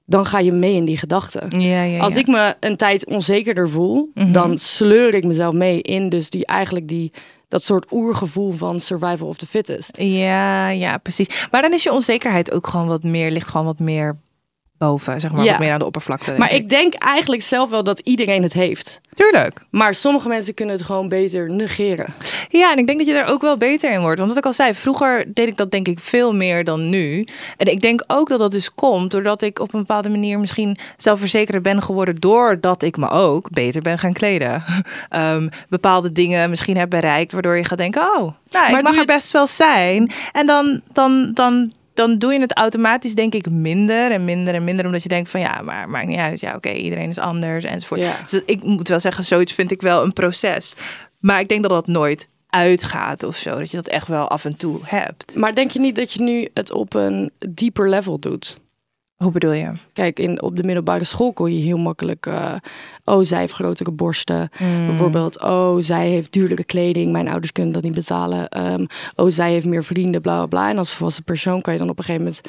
dan 0.04 0.26
ga 0.26 0.38
je 0.38 0.52
mee 0.52 0.74
in 0.74 0.84
die 0.84 0.96
gedachten. 0.98 1.60
Ja, 1.60 1.82
ja, 1.82 1.98
Als 1.98 2.16
ik 2.16 2.26
me 2.26 2.54
een 2.60 2.76
tijd 2.76 3.06
onzekerder 3.06 3.68
voel, 3.68 4.10
Mhm. 4.14 4.32
dan 4.32 4.58
sleur 4.58 5.14
ik 5.14 5.24
mezelf 5.24 5.54
mee 5.54 5.82
in 5.82 6.08
dus 6.08 6.30
die 6.30 6.46
eigenlijk 6.46 6.88
die 6.88 7.12
dat 7.48 7.62
soort 7.62 7.92
oergevoel 7.92 8.52
van 8.52 8.80
survival 8.80 9.28
of 9.28 9.36
the 9.36 9.46
fittest. 9.46 9.96
Ja, 10.00 10.68
ja, 10.68 10.96
precies. 10.98 11.46
Maar 11.50 11.62
dan 11.62 11.72
is 11.72 11.82
je 11.82 11.92
onzekerheid 11.92 12.52
ook 12.52 12.66
gewoon 12.66 12.86
wat 12.86 13.02
meer, 13.02 13.30
ligt 13.30 13.48
gewoon 13.48 13.66
wat 13.66 13.78
meer 13.78 14.16
boven, 14.78 15.20
zeg 15.20 15.32
maar, 15.32 15.44
Ja. 15.44 15.50
wat 15.50 15.60
meer 15.60 15.72
aan 15.72 15.78
de 15.78 15.84
oppervlakte. 15.84 16.34
Maar 16.38 16.54
ik 16.54 16.68
denk 16.68 16.94
eigenlijk 16.94 17.42
zelf 17.42 17.70
wel 17.70 17.84
dat 17.84 17.98
iedereen 17.98 18.42
het 18.42 18.52
heeft. 18.52 19.00
Tuurlijk. 19.14 19.64
Maar 19.70 19.94
sommige 19.94 20.28
mensen 20.28 20.54
kunnen 20.54 20.74
het 20.76 20.84
gewoon 20.84 21.08
beter 21.08 21.50
negeren. 21.50 22.14
Ja, 22.48 22.72
en 22.72 22.78
ik 22.78 22.86
denk 22.86 22.98
dat 22.98 23.06
je 23.06 23.14
er 23.14 23.26
ook 23.26 23.40
wel 23.40 23.56
beter 23.56 23.92
in 23.92 24.00
wordt. 24.00 24.16
Want 24.18 24.28
wat 24.28 24.38
ik 24.38 24.46
al 24.46 24.52
zei, 24.52 24.74
vroeger 24.74 25.24
deed 25.34 25.48
ik 25.48 25.56
dat 25.56 25.70
denk 25.70 25.88
ik 25.88 25.98
veel 25.98 26.34
meer 26.34 26.64
dan 26.64 26.88
nu. 26.88 27.26
En 27.56 27.66
ik 27.66 27.80
denk 27.80 28.04
ook 28.06 28.28
dat 28.28 28.38
dat 28.38 28.52
dus 28.52 28.74
komt 28.74 29.10
doordat 29.10 29.42
ik 29.42 29.58
op 29.58 29.74
een 29.74 29.80
bepaalde 29.80 30.08
manier 30.08 30.38
misschien 30.38 30.78
zelfverzekerder 30.96 31.60
ben 31.60 31.82
geworden. 31.82 32.14
Doordat 32.14 32.82
ik 32.82 32.96
me 32.96 33.08
ook 33.08 33.50
beter 33.50 33.82
ben 33.82 33.98
gaan 33.98 34.12
kleden. 34.12 34.64
Ehm, 35.08 35.48
bepaalde 35.68 36.12
dingen 36.12 36.50
misschien 36.50 36.76
heb 36.76 36.90
bereikt, 36.90 37.32
waardoor 37.32 37.56
je 37.56 37.64
gaat 37.64 37.78
denken, 37.78 38.02
oh, 38.02 38.16
nou, 38.50 38.70
Maar 38.70 38.78
ik 38.78 38.82
mag 38.82 38.96
er 38.96 39.04
best 39.04 39.32
wel 39.32 39.46
zijn. 39.46 40.10
En 40.32 40.46
dan, 40.46 40.80
dan, 40.92 41.30
dan, 41.34 41.72
dan 41.96 42.18
doe 42.18 42.32
je 42.32 42.40
het 42.40 42.56
automatisch 42.56 43.14
denk 43.14 43.34
ik 43.34 43.50
minder 43.50 44.10
en 44.10 44.24
minder 44.24 44.54
en 44.54 44.64
minder. 44.64 44.86
Omdat 44.86 45.02
je 45.02 45.08
denkt 45.08 45.30
van 45.30 45.40
ja, 45.40 45.62
maar 45.62 45.88
maakt 45.88 46.06
niet 46.06 46.18
uit. 46.18 46.40
Ja, 46.40 46.54
oké, 46.54 46.70
iedereen 46.70 47.08
is 47.08 47.18
anders 47.18 47.64
enzovoort. 47.64 48.00
Ja. 48.00 48.16
Dus 48.30 48.42
ik 48.46 48.62
moet 48.62 48.88
wel 48.88 49.00
zeggen, 49.00 49.24
zoiets 49.24 49.52
vind 49.52 49.70
ik 49.70 49.80
wel 49.80 50.02
een 50.02 50.12
proces. 50.12 50.74
Maar 51.18 51.40
ik 51.40 51.48
denk 51.48 51.62
dat 51.62 51.70
dat 51.70 51.86
nooit 51.86 52.28
uitgaat 52.48 53.22
of 53.22 53.36
zo. 53.36 53.58
Dat 53.58 53.70
je 53.70 53.76
dat 53.76 53.86
echt 53.88 54.08
wel 54.08 54.28
af 54.28 54.44
en 54.44 54.56
toe 54.56 54.78
hebt. 54.82 55.34
Maar 55.34 55.54
denk 55.54 55.70
je 55.70 55.78
niet 55.78 55.96
dat 55.96 56.12
je 56.12 56.22
nu 56.22 56.48
het 56.54 56.72
op 56.72 56.94
een 56.94 57.30
dieper 57.48 57.88
level 57.88 58.18
doet? 58.18 58.58
Hoe 59.16 59.30
bedoel 59.30 59.52
je? 59.52 59.72
Kijk, 59.92 60.18
in, 60.18 60.42
op 60.42 60.56
de 60.56 60.62
middelbare 60.62 61.04
school 61.04 61.32
kon 61.32 61.54
je 61.54 61.62
heel 61.64 61.76
makkelijk... 61.78 62.26
eh, 62.26 62.52
oh, 63.04 63.18
zij 63.24 63.38
heeft 63.38 63.52
grotere 63.52 63.90
borsten. 63.90 64.50
Bijvoorbeeld, 64.86 65.42
oh, 65.42 65.74
zij 65.78 66.08
heeft 66.08 66.32
duurdere 66.32 66.64
kleding. 66.64 67.12
Mijn 67.12 67.28
ouders 67.28 67.52
kunnen 67.52 67.72
dat 67.72 67.82
niet 67.82 67.94
betalen. 67.94 68.48
Ehm, 68.48 68.84
oh, 69.14 69.26
zij 69.28 69.50
heeft 69.52 69.66
meer 69.66 69.84
vrienden, 69.84 70.20
bla, 70.20 70.36
bla, 70.36 70.46
bla. 70.46 70.68
En 70.70 70.78
als 70.78 70.90
volwassen 70.92 71.24
persoon 71.24 71.60
kan 71.60 71.72
je 71.72 71.78
dan 71.78 71.88
op 71.88 71.98
een 71.98 72.04
gegeven 72.04 72.24
moment... 72.26 72.46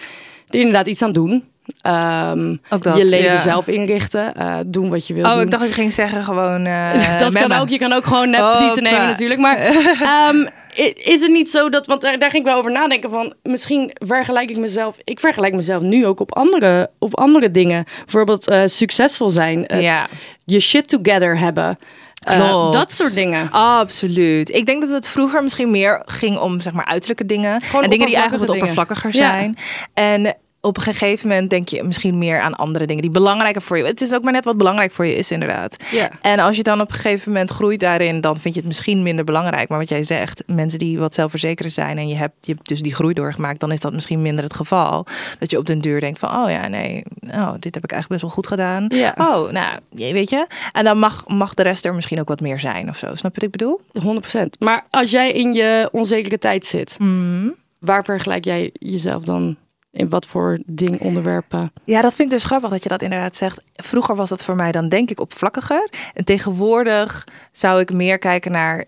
er 0.50 0.60
inderdaad 0.60 0.88
iets 0.88 1.02
aan 1.02 1.12
doen. 1.12 1.44
Ehm, 1.82 2.56
dat, 2.70 2.98
je 2.98 3.06
leven 3.06 3.32
ja. 3.32 3.38
zelf 3.42 3.68
inrichten. 3.68 4.34
eh, 4.36 4.58
doen 4.68 4.90
wat 4.90 5.08
je 5.08 5.14
wil 5.14 5.26
Oh, 5.26 5.34
doen. 5.34 5.42
ik 5.42 5.50
dacht 5.50 5.62
dat 5.64 5.72
je 5.76 5.82
ging 5.82 5.94
zeggen 5.94 6.24
gewoon. 6.24 6.66
eh, 6.66 7.20
dat 7.20 7.34
kan 7.34 7.52
ook. 7.52 7.70
Je 7.70 7.78
kan 7.78 7.94
ook 7.94 8.06
gewoon 8.06 8.30
net 8.30 8.58
tieten 8.58 8.84
nemen 8.84 9.08
natuurlijk. 9.08 9.40
Maar 9.40 9.58
ehm, 9.58 10.48
is 10.96 11.22
het 11.22 11.32
niet 11.32 11.50
zo 11.50 11.70
dat... 11.70 11.88
Want 11.88 12.02
daar, 12.02 12.18
daar 12.18 12.30
ging 12.30 12.44
ik 12.44 12.50
wel 12.50 12.60
over 12.60 12.72
nadenken 12.72 13.10
van... 13.10 13.34
Misschien 13.44 13.92
vergelijk 13.94 14.50
ik 14.50 14.58
mezelf... 14.58 14.98
Ik 15.04 15.20
vergelijk 15.20 15.54
mezelf 15.54 15.82
nu 15.82 16.06
ook 16.06 16.20
op 16.20 16.36
andere, 16.36 16.90
op 17.00 17.18
andere 17.18 17.52
dingen. 17.52 17.86
Bijvoorbeeld 18.00 18.48
eh, 18.48 18.62
succesvol 18.66 19.30
zijn. 19.30 19.66
het 19.68 19.82
Ja. 19.82 20.08
Je 20.46 20.60
shit 20.60 20.88
together 20.88 21.40
hebben. 21.40 21.78
eh, 22.24 22.72
dat 22.72 22.92
soort 22.92 23.14
dingen. 23.14 23.52
Absoluut. 23.52 24.50
Ik 24.50 24.66
denk 24.66 24.82
dat 24.82 24.90
het 24.90 25.08
vroeger 25.08 25.44
misschien 25.44 25.72
meer 25.72 26.02
ging 26.06 26.38
om 26.38 26.60
zeg 26.60 26.74
maar 26.74 26.86
uiterlijke 26.86 27.26
dingen. 27.26 27.62
Gewoon 27.62 27.84
en 27.84 27.90
dingen 27.90 28.06
die 28.06 28.16
eigenlijk 28.16 28.46
wat 28.46 28.56
oppervlakkige 28.56 29.08
oppervlakkiger 29.08 29.14
zijn. 29.14 29.58
En 29.94 30.36
op 30.68 30.78
een 30.78 30.84
gegeven 30.84 31.28
moment 31.28 31.50
denk 31.50 31.70
je 31.70 31.84
misschien 31.84 32.18
meer 32.18 32.42
aan 32.42 32.56
andere 32.56 32.86
dingen 32.86 33.02
die 33.02 33.12
belangrijker 33.12 33.62
voor 33.62 33.78
je. 33.78 33.84
Het 33.86 34.02
is 34.02 34.14
ook 34.14 34.24
maar 34.24 34.34
net 34.34 34.46
wat 34.46 34.58
belangrijk 34.58 34.92
voor 34.92 35.06
je 35.06 35.16
is, 35.16 35.32
inderdaad. 35.32 35.76
Ja. 35.92 36.10
En 36.22 36.40
als 36.40 36.56
je 36.58 36.64
dan 36.64 36.82
op 36.82 36.88
een 36.90 36.96
gegeven 36.96 37.32
moment 37.32 37.50
groeit 37.52 37.80
daarin, 37.80 38.22
dan 38.22 38.38
vind 38.38 38.54
je 38.54 38.60
het 38.60 38.68
misschien 38.70 39.04
minder 39.04 39.26
belangrijk. 39.26 39.70
Maar 39.70 39.78
wat 39.80 39.90
jij 39.90 40.04
zegt, 40.04 40.44
mensen 40.46 40.80
die 40.80 41.00
wat 41.00 41.14
zelfverzekerd 41.16 41.72
zijn 41.72 41.98
en 41.98 42.08
je 42.08 42.16
hebt, 42.16 42.34
je 42.42 42.54
hebt 42.54 42.68
dus 42.68 42.82
die 42.82 42.94
groei 42.96 43.14
doorgemaakt, 43.14 43.60
dan 43.60 43.72
is 43.72 43.80
dat 43.80 43.94
misschien 43.94 44.22
minder 44.22 44.44
het 44.44 44.56
geval. 44.56 45.06
Dat 45.40 45.52
je 45.52 45.58
op 45.58 45.66
den 45.66 45.80
duur 45.80 46.00
denkt 46.00 46.20
van, 46.20 46.30
oh 46.44 46.50
ja, 46.50 46.68
nee, 46.68 47.04
oh, 47.34 47.52
dit 47.60 47.74
heb 47.76 47.84
ik 47.84 47.92
eigenlijk 47.92 48.08
best 48.08 48.22
wel 48.22 48.30
goed 48.32 48.48
gedaan. 48.48 48.86
Ja. 48.90 49.14
Oh, 49.18 49.52
nou, 49.52 49.80
je- 49.90 50.14
weet 50.14 50.30
je. 50.30 50.48
En 50.72 50.84
dan 50.84 51.00
mag, 51.00 51.28
mag 51.28 51.54
de 51.54 51.64
rest 51.64 51.86
er 51.86 51.94
misschien 51.96 52.20
ook 52.20 52.28
wat 52.28 52.42
meer 52.42 52.60
zijn 52.60 52.90
of 52.90 52.98
zo. 52.98 53.06
Snap 53.16 53.36
je 53.36 53.40
wat 53.40 53.44
ik 53.44 53.52
bedoel? 53.52 53.82
100%. 53.94 54.58
Maar 54.60 54.86
als 54.90 55.12
jij 55.12 55.32
in 55.32 55.54
je 55.54 55.90
onzekere 55.92 56.38
tijd 56.40 56.66
zit... 56.66 56.96
Mhm. 57.00 57.50
waar 57.80 58.04
vergelijk 58.04 58.46
jij 58.46 58.70
jezelf 58.74 59.24
dan... 59.24 59.56
In 59.92 60.10
wat 60.10 60.26
voor 60.26 60.60
ding, 60.66 61.00
onderwerpen? 61.00 61.72
Ja, 61.84 62.02
dat 62.02 62.14
vind 62.14 62.32
ik 62.32 62.38
dus 62.38 62.48
grappig 62.48 62.70
dat 62.70 62.84
je 62.84 62.90
dat 62.90 63.02
inderdaad 63.02 63.36
zegt. 63.36 63.62
Vroeger 63.74 64.16
was 64.16 64.30
dat 64.30 64.44
voor 64.44 64.56
mij 64.56 64.72
dan 64.72 64.90
denk 64.90 65.10
ik 65.10 65.20
oppervlakkiger. 65.20 65.90
En 66.14 66.26
tegenwoordig 66.26 67.28
zou 67.52 67.80
ik 67.80 67.94
meer 67.94 68.20
kijken 68.20 68.52
naar... 68.52 68.86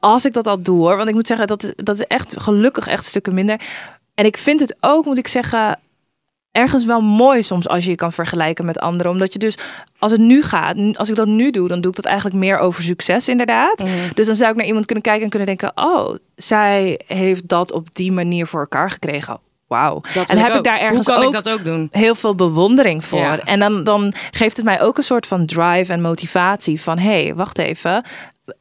Als 0.00 0.24
ik 0.24 0.32
dat 0.32 0.46
al 0.46 0.62
doe 0.62 0.78
hoor. 0.78 0.96
Want 0.96 1.08
ik 1.08 1.14
moet 1.14 1.26
zeggen, 1.26 1.46
dat 1.46 1.62
is, 1.62 1.72
dat 1.76 1.98
is 1.98 2.06
echt 2.06 2.40
gelukkig 2.40 2.86
echt 2.86 3.04
stukken 3.04 3.34
minder. 3.34 3.60
En 4.14 4.24
ik 4.24 4.36
vind 4.36 4.60
het 4.60 4.76
ook, 4.80 5.04
moet 5.04 5.18
ik 5.18 5.28
zeggen... 5.28 5.78
ergens 6.50 6.84
wel 6.84 7.00
mooi 7.00 7.42
soms 7.42 7.68
als 7.68 7.84
je 7.84 7.90
je 7.90 7.96
kan 7.96 8.12
vergelijken 8.12 8.64
met 8.64 8.78
anderen. 8.78 9.12
Omdat 9.12 9.32
je 9.32 9.38
dus, 9.38 9.58
als 9.98 10.12
het 10.12 10.20
nu 10.20 10.42
gaat, 10.42 10.96
als 10.96 11.08
ik 11.08 11.14
dat 11.14 11.26
nu 11.26 11.50
doe, 11.50 11.68
dan 11.68 11.80
doe 11.80 11.90
ik 11.90 11.96
dat 11.96 12.04
eigenlijk 12.04 12.36
meer 12.36 12.58
over 12.58 12.82
succes 12.82 13.28
inderdaad. 13.28 13.78
Mhm. 13.78 14.14
Dus 14.14 14.26
dan 14.26 14.34
zou 14.34 14.50
ik 14.50 14.56
naar 14.56 14.66
iemand 14.66 14.86
kunnen 14.86 15.04
kijken 15.04 15.22
en 15.22 15.30
kunnen 15.30 15.48
denken, 15.48 15.72
oh, 15.74 16.14
zij 16.36 17.00
heeft 17.06 17.48
dat 17.48 17.72
op 17.72 17.88
die 17.94 18.12
manier 18.12 18.46
voor 18.46 18.60
elkaar 18.60 18.90
gekregen. 18.90 19.40
Wauw. 19.72 20.00
En 20.26 20.38
heb 20.38 20.54
ik 20.54 20.64
daar 20.64 20.78
ergens 20.78 21.06
Hoe 21.06 21.14
kan 21.14 21.24
ook 21.24 21.34
ik 21.34 21.44
dat 21.44 21.52
ook 21.52 21.64
doen? 21.64 21.88
heel 21.90 22.14
veel 22.14 22.34
bewondering 22.34 23.04
voor. 23.04 23.18
Ja. 23.18 23.38
En 23.38 23.58
dan, 23.58 23.84
dan 23.84 24.14
geeft 24.30 24.56
het 24.56 24.64
mij 24.64 24.82
ook 24.82 24.96
een 24.96 25.02
soort 25.02 25.26
van 25.26 25.46
drive 25.46 25.92
en 25.92 26.00
motivatie 26.00 26.80
van 26.80 26.98
hé, 26.98 27.22
hey, 27.22 27.34
wacht 27.34 27.58
even. 27.58 28.04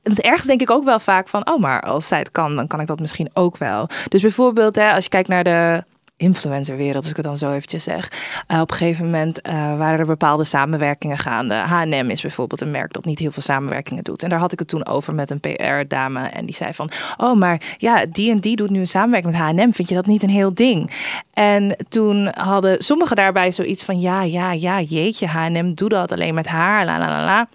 Ergens 0.03 0.47
denk 0.47 0.61
ik 0.61 0.71
ook 0.71 0.83
wel 0.83 0.99
vaak 0.99 1.27
van, 1.27 1.49
oh, 1.49 1.59
maar 1.59 1.81
als 1.81 2.07
zij 2.07 2.19
het 2.19 2.31
kan, 2.31 2.55
dan 2.55 2.67
kan 2.67 2.79
ik 2.79 2.87
dat 2.87 2.99
misschien 2.99 3.29
ook 3.33 3.57
wel. 3.57 3.89
Dus 4.07 4.21
bijvoorbeeld, 4.21 4.75
hè, 4.75 4.91
als 4.93 5.03
je 5.03 5.09
kijkt 5.09 5.27
naar 5.27 5.43
de 5.43 5.83
influencerwereld, 6.21 7.01
als 7.03 7.09
ik 7.09 7.15
het 7.15 7.25
dan 7.25 7.37
zo 7.37 7.51
eventjes 7.51 7.83
zeg. 7.83 8.11
eh, 8.47 8.59
op 8.59 8.71
een 8.71 8.77
gegeven 8.77 9.05
moment 9.05 9.41
eh, 9.41 9.53
waren 9.77 9.99
er 9.99 10.05
bepaalde 10.05 10.43
samenwerkingen 10.43 11.17
gaande. 11.17 11.55
H&M 11.55 12.09
is 12.09 12.21
bijvoorbeeld 12.21 12.61
een 12.61 12.71
merk 12.71 12.93
dat 12.93 13.05
niet 13.05 13.19
heel 13.19 13.31
veel 13.31 13.41
samenwerkingen 13.41 14.03
doet. 14.03 14.23
En 14.23 14.29
daar 14.29 14.39
had 14.39 14.51
ik 14.51 14.59
het 14.59 14.67
toen 14.67 14.85
over 14.85 15.15
met 15.15 15.29
een 15.29 15.39
PR-dame. 15.39 16.27
En 16.27 16.45
die 16.45 16.55
zei 16.55 16.73
van, 16.73 16.89
oh, 17.17 17.37
maar 17.37 17.61
ja, 17.77 18.05
die 18.05 18.31
en 18.31 18.39
die 18.39 18.55
doet 18.55 18.69
nu 18.69 18.79
een 18.79 18.87
samenwerking 18.87 19.33
met 19.33 19.41
H&M. 19.41 19.71
Vind 19.71 19.89
je 19.89 19.95
dat 19.95 20.05
niet 20.05 20.23
een 20.23 20.29
heel 20.29 20.53
ding? 20.53 20.91
En 21.33 21.75
toen 21.89 22.27
hadden 22.37 22.83
sommigen 22.83 23.15
daarbij 23.15 23.51
zoiets 23.51 23.83
van, 23.83 23.99
ja, 23.99 24.21
ja, 24.23 24.51
ja, 24.51 24.81
jeetje, 24.81 25.27
H&M 25.27 25.73
doe 25.73 25.89
dat 25.89 26.11
alleen 26.11 26.33
met 26.33 26.47
haar, 26.47 26.85
la 26.85 26.99
la 26.99 27.07
la 27.07 27.25
la. 27.25 27.47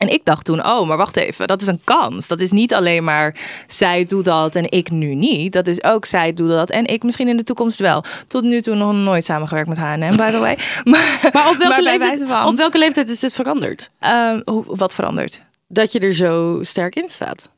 En 0.00 0.12
ik 0.12 0.24
dacht 0.24 0.44
toen, 0.44 0.66
oh, 0.66 0.86
maar 0.88 0.96
wacht 0.96 1.16
even, 1.16 1.46
dat 1.46 1.60
is 1.60 1.66
een 1.66 1.80
kans. 1.84 2.28
Dat 2.28 2.40
is 2.40 2.50
niet 2.50 2.74
alleen 2.74 3.04
maar 3.04 3.36
zij 3.66 4.04
doet 4.04 4.24
dat 4.24 4.54
en 4.54 4.70
ik 4.70 4.90
nu 4.90 5.14
niet. 5.14 5.52
Dat 5.52 5.66
is 5.66 5.82
ook 5.82 6.04
zij 6.04 6.32
doet 6.34 6.50
dat 6.50 6.70
en 6.70 6.86
ik 6.86 7.02
misschien 7.02 7.28
in 7.28 7.36
de 7.36 7.44
toekomst 7.44 7.78
wel. 7.78 8.04
Tot 8.26 8.42
nu 8.42 8.60
toe 8.60 8.74
nog 8.74 8.92
nooit 8.92 9.24
samengewerkt 9.24 9.68
met 9.68 9.78
H&M, 9.78 10.16
by 10.16 10.30
the 10.30 10.38
way. 10.38 10.58
Maar, 10.84 11.30
Maar 11.32 11.48
op 11.48 11.56
welke, 11.56 11.68
maar 11.68 11.82
leeftijd, 11.82 12.24
van, 12.28 12.46
op 12.46 12.56
welke 12.56 12.78
leeftijd 12.78 13.10
is 13.10 13.18
dit 13.20 13.32
veranderd? 13.32 13.90
ehm, 13.98 14.40
hoe, 14.44 14.64
wat 14.66 14.94
verandert? 14.94 15.42
Dat 15.68 15.92
je 15.92 15.98
er 15.98 16.14
zo 16.14 16.58
sterk 16.62 16.96
in 16.96 17.08
staat. 17.08 17.48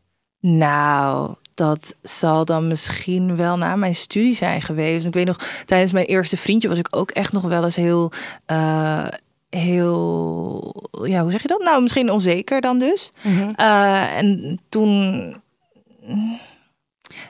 Nou, 0.40 1.34
dat 1.54 1.94
zal 2.02 2.44
dan 2.44 2.68
misschien 2.68 3.36
wel 3.36 3.56
na 3.56 3.76
mijn 3.76 3.94
studie 3.94 4.34
zijn 4.34 4.62
geweest. 4.62 5.06
Ik 5.06 5.14
weet 5.14 5.26
nog, 5.26 5.38
tijdens 5.66 5.92
mijn 5.92 6.06
eerste 6.06 6.36
vriendje 6.36 6.68
was 6.68 6.78
ik 6.78 6.88
ook 6.90 7.10
echt 7.10 7.32
nog 7.32 7.42
wel 7.42 7.64
eens 7.64 7.76
heel, 7.76 8.12
eh, 8.46 9.04
heel, 9.56 10.74
ja, 11.04 11.22
hoe 11.22 11.30
zeg 11.30 11.42
je 11.42 11.48
dat? 11.48 11.62
Nou, 11.62 11.82
misschien 11.82 12.10
onzeker 12.10 12.60
dan 12.60 12.78
dus. 12.78 13.10
Eh, 13.56 14.16
en 14.16 14.60
toen, 14.68 15.34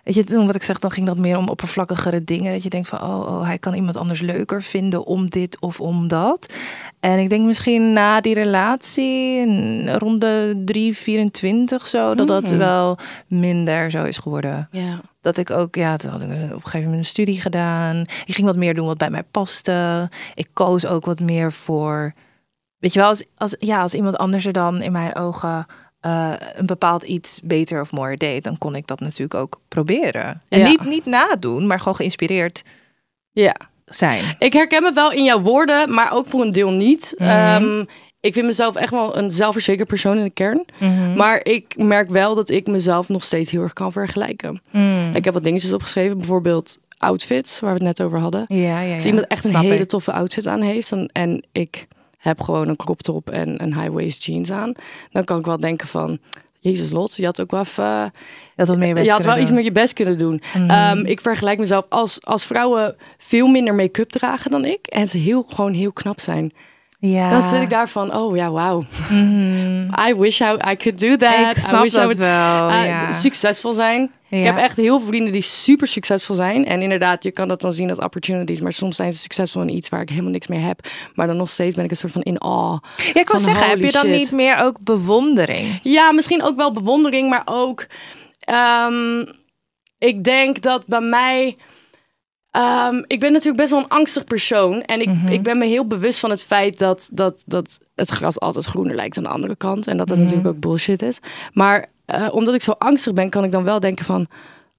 weet 0.04 0.14
je, 0.14 0.24
toen 0.24 0.46
wat 0.46 0.54
ik 0.54 0.62
zeg, 0.62 0.78
dan 0.78 0.90
ging 0.90 1.06
dat 1.06 1.16
meer 1.16 1.36
om 1.36 1.48
oppervlakkigere 1.48 2.24
dingen. 2.24 2.52
Dat 2.52 2.62
je 2.62 2.70
denkt 2.70 2.88
van, 2.88 3.02
oh, 3.02 3.20
oh, 3.20 3.44
hij 3.44 3.58
kan 3.58 3.74
iemand 3.74 3.96
anders 3.96 4.20
leuker 4.20 4.62
vinden 4.62 5.04
om 5.04 5.30
dit 5.30 5.60
of 5.60 5.80
om 5.80 6.08
dat. 6.08 6.54
En 7.00 7.18
ik 7.18 7.28
denk 7.28 7.46
misschien 7.46 7.92
na 7.92 8.20
die 8.20 8.34
relatie, 8.34 9.90
rond 9.98 10.20
de 10.20 10.62
3, 10.64 10.96
24 10.96 11.86
zo, 11.88 12.14
dat 12.14 12.26
dat 12.26 12.42
Mhm. 12.42 12.56
wel 12.56 12.98
minder 13.26 13.90
zo 13.90 14.04
is 14.04 14.16
geworden. 14.18 14.68
Ja. 14.70 15.00
Dat 15.20 15.36
ik 15.36 15.50
ook, 15.50 15.74
ja, 15.74 15.96
toen 15.96 16.10
had 16.10 16.22
ik 16.22 16.28
op 16.28 16.34
een 16.34 16.48
gegeven 16.62 16.80
moment 16.80 16.98
een 16.98 17.04
studie 17.04 17.40
gedaan. 17.40 17.96
Ik 18.00 18.34
ging 18.34 18.46
wat 18.46 18.56
meer 18.56 18.74
doen 18.74 18.86
wat 18.86 18.98
bij 18.98 19.10
mij 19.10 19.22
paste. 19.30 20.10
Ik 20.34 20.48
koos 20.52 20.86
ook 20.86 21.04
wat 21.04 21.20
meer 21.20 21.52
voor, 21.52 22.12
weet 22.78 22.92
je 22.92 22.98
wel, 22.98 23.08
als, 23.08 23.24
als, 23.36 23.54
ja, 23.58 23.82
als 23.82 23.94
iemand 23.94 24.16
anders 24.16 24.46
er 24.46 24.52
dan 24.52 24.82
in 24.82 24.92
mijn 24.92 25.14
ogen 25.14 25.66
eh, 26.02 26.32
een 26.54 26.66
bepaald 26.66 27.02
iets 27.02 27.40
beter 27.44 27.80
of 27.80 27.92
mooier 27.92 28.18
deed, 28.18 28.44
dan 28.44 28.58
kon 28.58 28.74
ik 28.74 28.86
dat 28.86 29.00
natuurlijk 29.00 29.34
ook 29.34 29.60
proberen. 29.68 30.42
En 30.48 30.58
Ja. 30.58 30.66
niet, 30.66 30.84
niet 30.84 31.06
nadoen, 31.06 31.66
maar 31.66 31.78
gewoon 31.78 31.94
geïnspireerd 31.96 32.62
ja. 33.30 33.56
zijn. 33.84 34.24
Ik 34.38 34.52
herken 34.52 34.82
me 34.82 34.92
wel 34.92 35.12
in 35.12 35.24
jouw 35.24 35.40
woorden, 35.40 35.94
maar 35.94 36.12
ook 36.12 36.26
voor 36.26 36.40
een 36.42 36.50
deel 36.50 36.70
niet. 36.70 37.14
Mhm. 37.18 37.28
Ehm, 37.28 37.84
ik 38.20 38.32
vind 38.32 38.46
mezelf 38.46 38.74
echt 38.76 38.90
wel 38.90 39.16
een 39.16 39.30
zelfverzekerd 39.30 39.88
persoon 39.88 40.16
in 40.18 40.24
de 40.24 40.30
kern. 40.30 40.64
Mhm. 40.78 41.14
Maar 41.16 41.40
ik 41.44 41.76
merk 41.76 42.08
wel 42.10 42.34
dat 42.34 42.50
ik 42.50 42.66
mezelf 42.66 43.08
nog 43.08 43.24
steeds 43.24 43.50
heel 43.50 43.62
erg 43.62 43.72
kan 43.72 43.92
vergelijken. 43.92 44.60
Mm. 44.70 45.14
Ik 45.14 45.24
heb 45.24 45.34
wat 45.34 45.44
dingetjes 45.44 45.72
opgeschreven, 45.72 46.16
bijvoorbeeld 46.16 46.78
outfits, 46.98 47.60
waar 47.60 47.70
we 47.78 47.84
het 47.84 47.96
net 47.98 48.06
over 48.06 48.18
hadden. 48.18 48.44
Ja, 48.48 48.58
ja, 48.58 48.80
ja. 48.80 48.94
Als 48.94 49.06
iemand 49.06 49.26
echt 49.26 49.44
een 49.44 49.50
Snap 49.50 49.62
hele 49.62 49.74
ik. 49.82 49.88
toffe 49.88 50.12
outfit 50.12 50.46
aan 50.46 50.60
heeft 50.60 50.90
dan, 50.90 51.06
en 51.12 51.44
ik 51.52 51.86
heb 52.22 52.40
gewoon 52.40 52.68
een 52.68 52.76
crop 52.76 53.02
top 53.02 53.30
en 53.30 53.62
een 53.62 53.80
high-waist 53.80 54.24
jeans 54.24 54.50
aan, 54.50 54.72
dan 55.10 55.24
kan 55.24 55.38
ik 55.38 55.44
wel 55.44 55.60
denken 55.60 55.88
van, 55.88 56.18
Jezus 56.58 56.90
Lot, 56.90 57.16
je 57.16 57.24
had 57.24 57.40
ook 57.40 57.50
wel 57.50 57.60
even, 57.60 57.84
Je 57.84 58.64
had 58.64 58.68
je 59.04 59.10
had 59.10 59.24
wel 59.24 59.38
iets 59.38 59.50
met 59.50 59.64
je 59.64 59.72
best 59.72 59.92
kunnen 59.92 60.18
doen. 60.18 60.42
Mhm. 60.54 60.70
Ehm, 60.70 61.06
ik 61.06 61.20
vergelijk 61.20 61.58
mezelf 61.58 61.86
als, 61.88 62.24
als 62.24 62.44
vrouwen 62.44 62.96
veel 63.18 63.46
minder 63.46 63.74
make-up 63.74 64.08
dragen 64.08 64.50
dan 64.50 64.64
ik 64.64 64.86
en 64.86 65.08
ze 65.08 65.18
heel, 65.18 65.44
gewoon 65.48 65.72
heel 65.72 65.92
knap 65.92 66.20
zijn. 66.20 66.52
Ja. 67.10 67.30
Dan 67.30 67.48
zit 67.48 67.62
ik 67.62 67.70
daar 67.70 67.88
van, 67.88 68.14
oh 68.14 68.36
ja, 68.36 68.50
wauw. 68.50 68.84
Mhm. 69.10 69.82
I 70.08 70.14
wish 70.14 70.40
I, 70.40 70.52
I 70.70 70.76
could 70.76 70.98
do 70.98 71.16
that. 71.16 71.50
Ik 71.50 71.56
I 71.56 71.60
snap 71.60 71.82
wish 71.82 71.92
I 71.92 71.96
dat 71.96 72.04
would 72.04 72.18
wel, 72.18 72.70
uh, 72.70 72.86
ja. 72.86 73.12
succesvol 73.12 73.72
zijn. 73.72 74.10
Ik 74.28 74.44
heb 74.44 74.56
echt 74.56 74.76
heel 74.76 74.98
veel 74.98 75.06
vrienden 75.08 75.32
die 75.32 75.42
super 75.42 75.86
succesvol 75.86 76.34
zijn. 76.34 76.66
En 76.66 76.82
inderdaad, 76.82 77.22
je 77.22 77.30
kan 77.30 77.48
dat 77.48 77.60
dan 77.60 77.72
zien 77.72 77.88
als 77.88 77.98
opportunities. 77.98 78.60
Maar 78.60 78.72
soms 78.72 78.96
zijn 78.96 79.12
ze 79.12 79.18
succesvol 79.18 79.62
in 79.62 79.68
iets 79.68 79.88
waar 79.88 80.00
ik 80.00 80.08
helemaal 80.08 80.30
niks 80.30 80.46
mee 80.46 80.58
heb. 80.58 80.88
Maar 81.14 81.26
dan 81.26 81.36
nog 81.36 81.48
steeds 81.48 81.74
ben 81.74 81.84
ik 81.84 81.90
een 81.90 81.96
soort 81.96 82.12
van 82.12 82.22
in 82.22 82.40
awe. 82.40 82.80
Ja, 82.96 83.20
ik 83.20 83.28
wil 83.28 83.40
zeggen, 83.40 83.68
heb 83.68 83.78
je 83.78 83.92
dan 83.92 84.06
shit. 84.06 84.14
niet 84.14 84.30
meer 84.32 84.56
ook 84.56 84.76
bewondering? 84.80 85.80
Ja, 85.82 86.12
misschien 86.12 86.42
ook 86.42 86.56
wel 86.56 86.72
bewondering, 86.72 87.30
maar 87.30 87.42
ook... 87.44 87.86
ehm, 88.40 89.24
ik 89.98 90.24
denk 90.24 90.62
dat 90.62 90.86
bij 90.86 91.00
mij... 91.00 91.56
ehm, 92.52 93.02
ik 93.06 93.20
ben 93.20 93.32
natuurlijk 93.32 93.56
best 93.56 93.70
wel 93.70 93.78
een 93.80 93.88
angstig 93.88 94.24
persoon. 94.24 94.82
En 94.82 95.00
ik, 95.00 95.10
ik 95.28 95.42
ben 95.42 95.58
me 95.58 95.66
heel 95.66 95.86
bewust 95.86 96.18
van 96.18 96.30
het 96.30 96.42
feit 96.42 96.78
dat, 96.78 97.08
dat, 97.12 97.42
dat 97.46 97.78
het 97.94 98.10
gras 98.10 98.40
altijd 98.40 98.64
groener 98.64 98.94
lijkt 98.94 99.16
aan 99.16 99.22
de 99.22 99.28
andere 99.28 99.56
kant. 99.56 99.86
En 99.86 99.96
dat 99.96 100.08
dat 100.08 100.18
natuurlijk 100.18 100.46
ook 100.48 100.60
bullshit 100.60 101.02
is. 101.02 101.18
Maar 101.52 101.86
eh, 102.06 102.28
omdat 102.32 102.54
ik 102.54 102.62
zo 102.62 102.70
angstig 102.78 103.12
ben, 103.12 103.30
kan 103.30 103.44
ik 103.44 103.52
dan 103.52 103.64
wel 103.64 103.80
denken 103.80 104.04
van... 104.04 104.26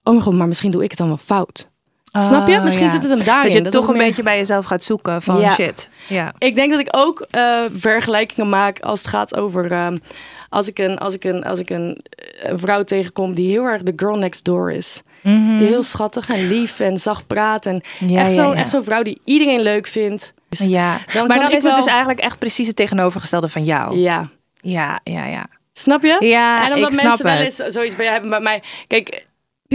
Oh 0.03 0.13
mijn 0.13 0.25
god, 0.25 0.33
maar 0.33 0.47
misschien 0.47 0.71
doe 0.71 0.83
ik 0.83 0.89
het 0.89 0.97
dan 0.99 1.07
wel 1.07 1.17
fout. 1.17 1.71
Snap 2.11 2.47
je? 2.47 2.55
Oh, 2.57 2.63
Misschien 2.63 2.85
ja. 2.85 2.91
zit 2.91 3.01
het 3.01 3.11
hem 3.11 3.23
daarin. 3.25 3.43
Dat 3.43 3.53
je 3.57 3.61
dat 3.61 3.71
toch 3.71 3.87
een 3.87 3.97
meer- 3.97 4.05
beetje 4.07 4.23
bij 4.23 4.37
jezelf 4.37 4.65
gaat 4.65 4.83
zoeken 4.83 5.21
van 5.21 5.39
Ja. 5.39 5.49
shit. 5.49 5.89
Ja. 6.07 6.33
Ik 6.37 6.55
denk 6.55 6.71
dat 6.71 6.79
ik 6.79 6.87
ook 6.91 7.25
eh, 7.29 7.59
vergelijkingen 7.71 8.49
maak 8.49 8.79
als 8.79 8.99
het 8.99 9.07
gaat 9.07 9.35
over. 9.35 9.71
ehm, 9.71 9.97
als 10.49 10.67
ik, 10.67 10.79
een, 10.79 10.97
als, 10.97 11.13
ik 11.13 11.23
een, 11.23 11.43
als 11.43 11.59
ik 11.59 11.69
een, 11.69 12.05
een 12.43 12.59
vrouw 12.59 12.83
tegenkom 12.83 13.33
die 13.33 13.49
heel 13.49 13.63
erg 13.63 13.83
de 13.83 13.93
girl 13.95 14.17
next 14.17 14.43
door 14.45 14.71
is. 14.71 15.01
Die 15.23 15.67
heel 15.67 15.83
schattig 15.83 16.29
en 16.29 16.47
lief 16.47 16.79
en 16.79 16.97
zacht 16.97 17.27
praat. 17.27 17.65
En 17.65 17.81
Mhm. 17.99 18.11
Ja, 18.11 18.19
echt 18.23 18.31
zo'n 18.31 18.55
ja. 18.57 18.67
zo'n 18.67 18.83
vrouw 18.83 19.01
die 19.01 19.21
iedereen 19.25 19.61
leuk 19.61 19.87
vindt. 19.87 20.33
ja. 20.49 20.99
Dan 21.13 21.27
maar 21.27 21.39
dan 21.39 21.51
is 21.51 21.63
het 21.63 21.75
dus 21.75 21.85
eigenlijk 21.85 22.19
echt 22.19 22.39
precies 22.39 22.67
het 22.67 22.75
tegenovergestelde 22.75 23.49
van 23.49 23.63
jou. 23.63 23.97
Ja. 23.97 24.29
Ja, 24.61 24.99
ja, 25.03 25.25
ja. 25.25 25.45
Snap 25.73 26.01
je? 26.03 26.17
Ja, 26.19 26.65
en 26.65 26.73
omdat 26.73 26.91
mensen 26.91 27.25
wel 27.25 27.35
eens 27.37 27.55
zoiets 27.55 27.95
bij 27.95 28.05
hebben 28.05 28.29
bij 28.29 28.39
mij. 28.39 28.63
Kijk, 28.87 29.25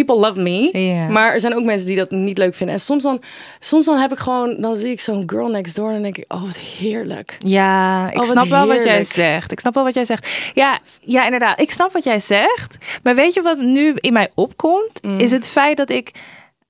people 0.05 0.27
love 0.27 0.41
me. 0.41 1.07
Maar 1.11 1.33
er 1.33 1.41
zijn 1.41 1.55
ook 1.55 1.65
mensen 1.65 1.87
die 1.87 1.97
dat 1.97 2.11
niet 2.11 2.39
leuk 2.39 2.55
vinden. 2.55 2.75
En 2.77 2.81
soms 2.81 3.03
dan, 3.03 3.23
soms 3.59 3.87
dan 3.87 3.99
heb 3.99 4.13
ik 4.13 4.19
gewoon, 4.19 4.57
dan 4.61 4.77
zie 4.77 4.91
ik 4.91 5.01
zo'n 5.01 5.23
girl 5.27 5.49
next 5.49 5.77
door 5.77 5.87
en 5.87 5.93
dan 5.93 6.03
denk 6.03 6.17
ik, 6.17 6.25
oh 6.29 6.43
wat 6.43 6.57
heerlijk. 6.59 7.37
Ja, 7.39 8.11
ik 8.11 8.19
Oh, 8.19 8.25
snap 8.25 8.49
wel 8.49 8.67
wat 8.67 8.85
jij 8.85 9.05
zegt. 9.05 9.53
Ik 9.53 9.61
snap 9.61 9.75
wel 9.75 9.85
wat 9.85 9.95
jij 9.95 10.05
zegt. 10.05 10.29
Ja, 10.55 10.79
ja, 11.01 11.25
inderdaad. 11.25 11.61
Ik 11.61 11.71
snap 11.71 11.93
wat 11.93 12.05
jij 12.05 12.21
zegt. 12.21 12.77
Maar 13.03 13.15
weet 13.15 13.35
je 13.35 13.43
wat 13.43 13.59
nu 13.59 13.93
in 13.95 14.13
mij 14.13 14.31
opkomt? 14.35 15.03
Mm. 15.03 15.19
Is 15.19 15.31
het 15.31 15.49
feit 15.49 15.77
dat 15.77 15.91
ik, 15.91 16.11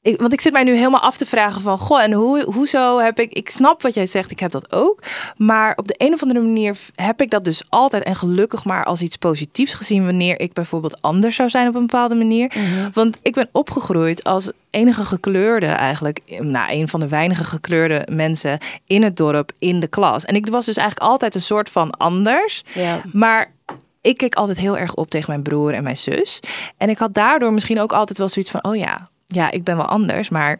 ik... 0.08 0.20
Want 0.20 0.32
ik 0.32 0.40
zit 0.40 0.52
mij 0.52 0.64
nu 0.64 0.76
helemaal 0.76 1.00
af 1.00 1.16
te 1.16 1.26
vragen 1.26 1.62
van... 1.62 1.78
Goh, 1.78 2.02
en 2.02 2.12
hoe, 2.12 2.44
hoezo 2.52 2.98
heb 2.98 3.18
ik... 3.18 3.32
Ik 3.32 3.50
snap 3.50 3.82
wat 3.82 3.94
jij 3.94 4.06
zegt, 4.06 4.30
ik 4.30 4.40
heb 4.40 4.50
dat 4.50 4.72
ook. 4.72 5.02
Maar 5.36 5.76
op 5.76 5.88
de 5.88 5.94
een 5.98 6.12
of 6.12 6.22
andere 6.22 6.40
manier 6.40 6.78
heb 6.94 7.20
ik 7.20 7.30
dat 7.30 7.44
dus 7.44 7.62
altijd... 7.68 8.02
en 8.02 8.16
gelukkig 8.16 8.64
maar 8.64 8.84
als 8.84 9.00
iets 9.00 9.16
positiefs 9.16 9.74
gezien... 9.74 10.04
wanneer 10.04 10.40
ik 10.40 10.52
bijvoorbeeld 10.52 11.02
anders 11.02 11.36
zou 11.36 11.50
zijn 11.50 11.68
op 11.68 11.74
een 11.74 11.80
bepaalde 11.80 12.14
manier. 12.14 12.52
Mhm. 12.54 12.90
Want 12.92 13.18
ik 13.22 13.34
ben 13.34 13.48
opgegroeid 13.52 14.24
als 14.24 14.50
enige 14.70 15.04
gekleurde 15.04 15.66
eigenlijk... 15.66 16.20
nou, 16.38 16.72
een 16.72 16.88
van 16.88 17.00
de 17.00 17.08
weinige 17.08 17.44
gekleurde 17.44 18.06
mensen 18.12 18.58
in 18.86 19.02
het 19.02 19.16
dorp, 19.16 19.52
in 19.58 19.80
de 19.80 19.88
klas. 19.88 20.24
En 20.24 20.34
ik 20.34 20.46
was 20.48 20.66
dus 20.66 20.76
eigenlijk 20.76 21.10
altijd 21.10 21.34
een 21.34 21.40
soort 21.40 21.70
van 21.70 21.90
anders... 21.90 22.64
Ja. 22.74 23.00
Maar 23.12 23.52
ik 24.00 24.16
keek 24.16 24.34
altijd 24.34 24.58
heel 24.58 24.78
erg 24.78 24.94
op 24.94 25.10
tegen 25.10 25.30
mijn 25.30 25.42
broer 25.42 25.74
en 25.74 25.82
mijn 25.82 25.96
zus. 25.96 26.40
En 26.76 26.88
ik 26.88 26.98
had 26.98 27.14
daardoor 27.14 27.52
misschien 27.52 27.80
ook 27.80 27.92
altijd 27.92 28.18
wel 28.18 28.28
zoiets 28.28 28.50
van: 28.50 28.64
oh 28.64 28.76
ja, 28.76 29.08
ja, 29.28 29.50
ik 29.50 29.64
ben 29.64 29.76
wel 29.76 29.86
anders, 29.86 30.28
maar 30.28 30.58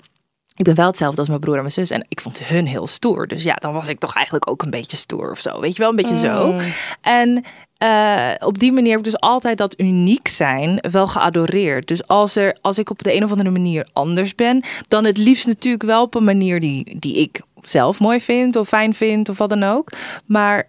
ik 0.56 0.64
ben 0.64 0.74
wel 0.74 0.86
hetzelfde 0.86 1.18
als 1.18 1.28
mijn 1.28 1.40
broer 1.40 1.54
en 1.54 1.60
mijn 1.60 1.72
zus. 1.72 1.90
En 1.90 2.04
ik 2.08 2.20
vond 2.20 2.42
hun 2.42 2.66
heel 2.66 2.86
stoer. 2.86 3.26
Dus 3.26 3.42
ja, 3.42 3.54
dan 3.54 3.72
was 3.72 3.88
ik 3.88 3.98
toch 3.98 4.14
eigenlijk 4.14 4.50
ook 4.50 4.62
een 4.62 4.70
beetje 4.70 4.96
stoer 4.96 5.30
of 5.30 5.38
zo. 5.38 5.60
Weet 5.60 5.72
je 5.72 5.78
wel, 5.78 5.90
een 5.90 5.96
beetje 5.96 6.18
zo. 6.18 6.60
En 7.00 7.44
eh, 7.76 8.30
op 8.38 8.58
die 8.58 8.72
manier 8.72 8.90
heb 8.90 8.98
ik 8.98 9.04
dus 9.04 9.20
altijd 9.20 9.58
dat 9.58 9.80
uniek 9.80 10.28
zijn 10.28 10.78
wel 10.90 11.06
geadoreerd. 11.06 11.88
Dus 11.88 12.06
als, 12.06 12.36
er, 12.36 12.56
als 12.60 12.78
ik 12.78 12.90
op 12.90 13.02
de 13.02 13.14
een 13.14 13.24
of 13.24 13.30
andere 13.30 13.50
manier 13.50 13.88
anders 13.92 14.34
ben, 14.34 14.64
dan 14.88 15.04
het 15.04 15.16
liefst 15.16 15.46
natuurlijk 15.46 15.82
wel 15.82 16.02
op 16.02 16.14
een 16.14 16.24
manier 16.24 16.60
die, 16.60 16.98
die 16.98 17.16
ik 17.16 17.40
zelf 17.62 18.00
mooi 18.00 18.20
vind 18.20 18.56
of 18.56 18.68
fijn 18.68 18.94
vind 18.94 19.28
of 19.28 19.38
wat 19.38 19.48
dan 19.48 19.62
ook. 19.62 19.92
Maar 20.26 20.68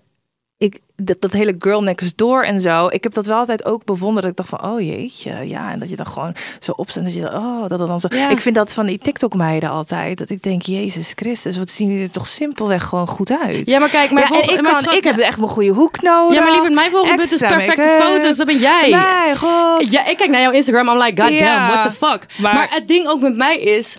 dat, 1.02 1.22
dat 1.22 1.32
hele 1.32 1.56
girl 1.60 1.84
next 1.84 2.18
door 2.18 2.44
en 2.44 2.62
zo. 2.62 2.88
Ik 2.88 3.04
heb 3.04 3.14
dat 3.14 3.26
wel 3.26 3.38
altijd 3.38 3.66
ook 3.66 3.86
bewonderd. 3.86 4.22
Dat 4.22 4.32
ik 4.32 4.38
dacht 4.38 4.50
van, 4.62 4.72
oh 4.72 4.80
jeetje, 4.82 5.48
ja. 5.48 5.72
En 5.72 5.80
dat 5.80 5.90
je 5.90 5.96
dan 5.96 6.08
gewoon 6.08 6.36
zo 6.60 6.72
opstaat. 6.72 7.04
Dat 7.04 7.14
je 7.14 7.22
dan, 7.22 7.34
oh, 7.34 7.68
dat 7.68 7.80
dan 7.88 8.00
zo. 8.00 8.08
Ja. 8.12 8.30
Ik 8.30 8.40
vind 8.42 8.56
dat 8.56 8.74
van 8.74 8.86
die 8.86 8.98
TikTok-meiden 8.98 9.70
altijd. 9.70 10.18
Dat 10.18 10.30
ik 10.30 10.44
denk, 10.44 10.62
Jezus 10.62 11.12
Christus, 11.16 11.58
wat 11.58 11.70
zien 11.70 11.88
jullie 11.88 12.04
er 12.04 12.12
toch 12.12 12.28
simpelweg 12.28 12.84
gewoon 12.84 13.08
goed 13.08 13.32
uit. 13.44 13.70
Ja, 13.70 13.80
maar 13.80 13.90
kijk, 13.90 14.12
mijn 14.12 14.26
Ja, 14.26 14.32
en 14.32 14.38
volgende- 14.46 14.70
ik, 14.70 14.84
kan, 14.86 14.94
ik 14.96 15.04
heb 15.04 15.18
echt 15.18 15.38
mijn 15.38 15.50
goede 15.50 15.70
hoek 15.72 16.02
nodig. 16.02 16.38
Ja, 16.38 16.44
maar 16.44 16.52
liever 16.52 16.72
mijn 16.72 16.92
volgende 16.92 17.16
punt 17.18 17.32
is 17.32 17.38
perfecte 17.38 17.82
make-up. 17.82 18.02
foto's. 18.02 18.38
Dat 18.38 18.46
ben 18.46 18.60
jij. 18.60 18.90
Nee, 18.90 19.36
god. 19.36 19.92
Ja, 19.92 20.06
ik 20.06 20.18
kijk 20.18 20.30
naar 20.30 20.42
jouw 20.42 20.52
Instagram. 20.52 20.88
I'm 20.90 20.98
like, 21.04 21.22
god 21.22 21.32
Ja, 21.34 21.56
damn, 21.68 21.74
what 21.74 21.84
the 21.92 22.06
fuck. 22.06 22.26
Maar, 22.38 22.54
maar- 22.54 22.68
het 22.70 22.88
ding 22.88 23.08
ook 23.08 23.20
met 23.22 23.36
mij 23.36 23.58
is... 23.60 23.96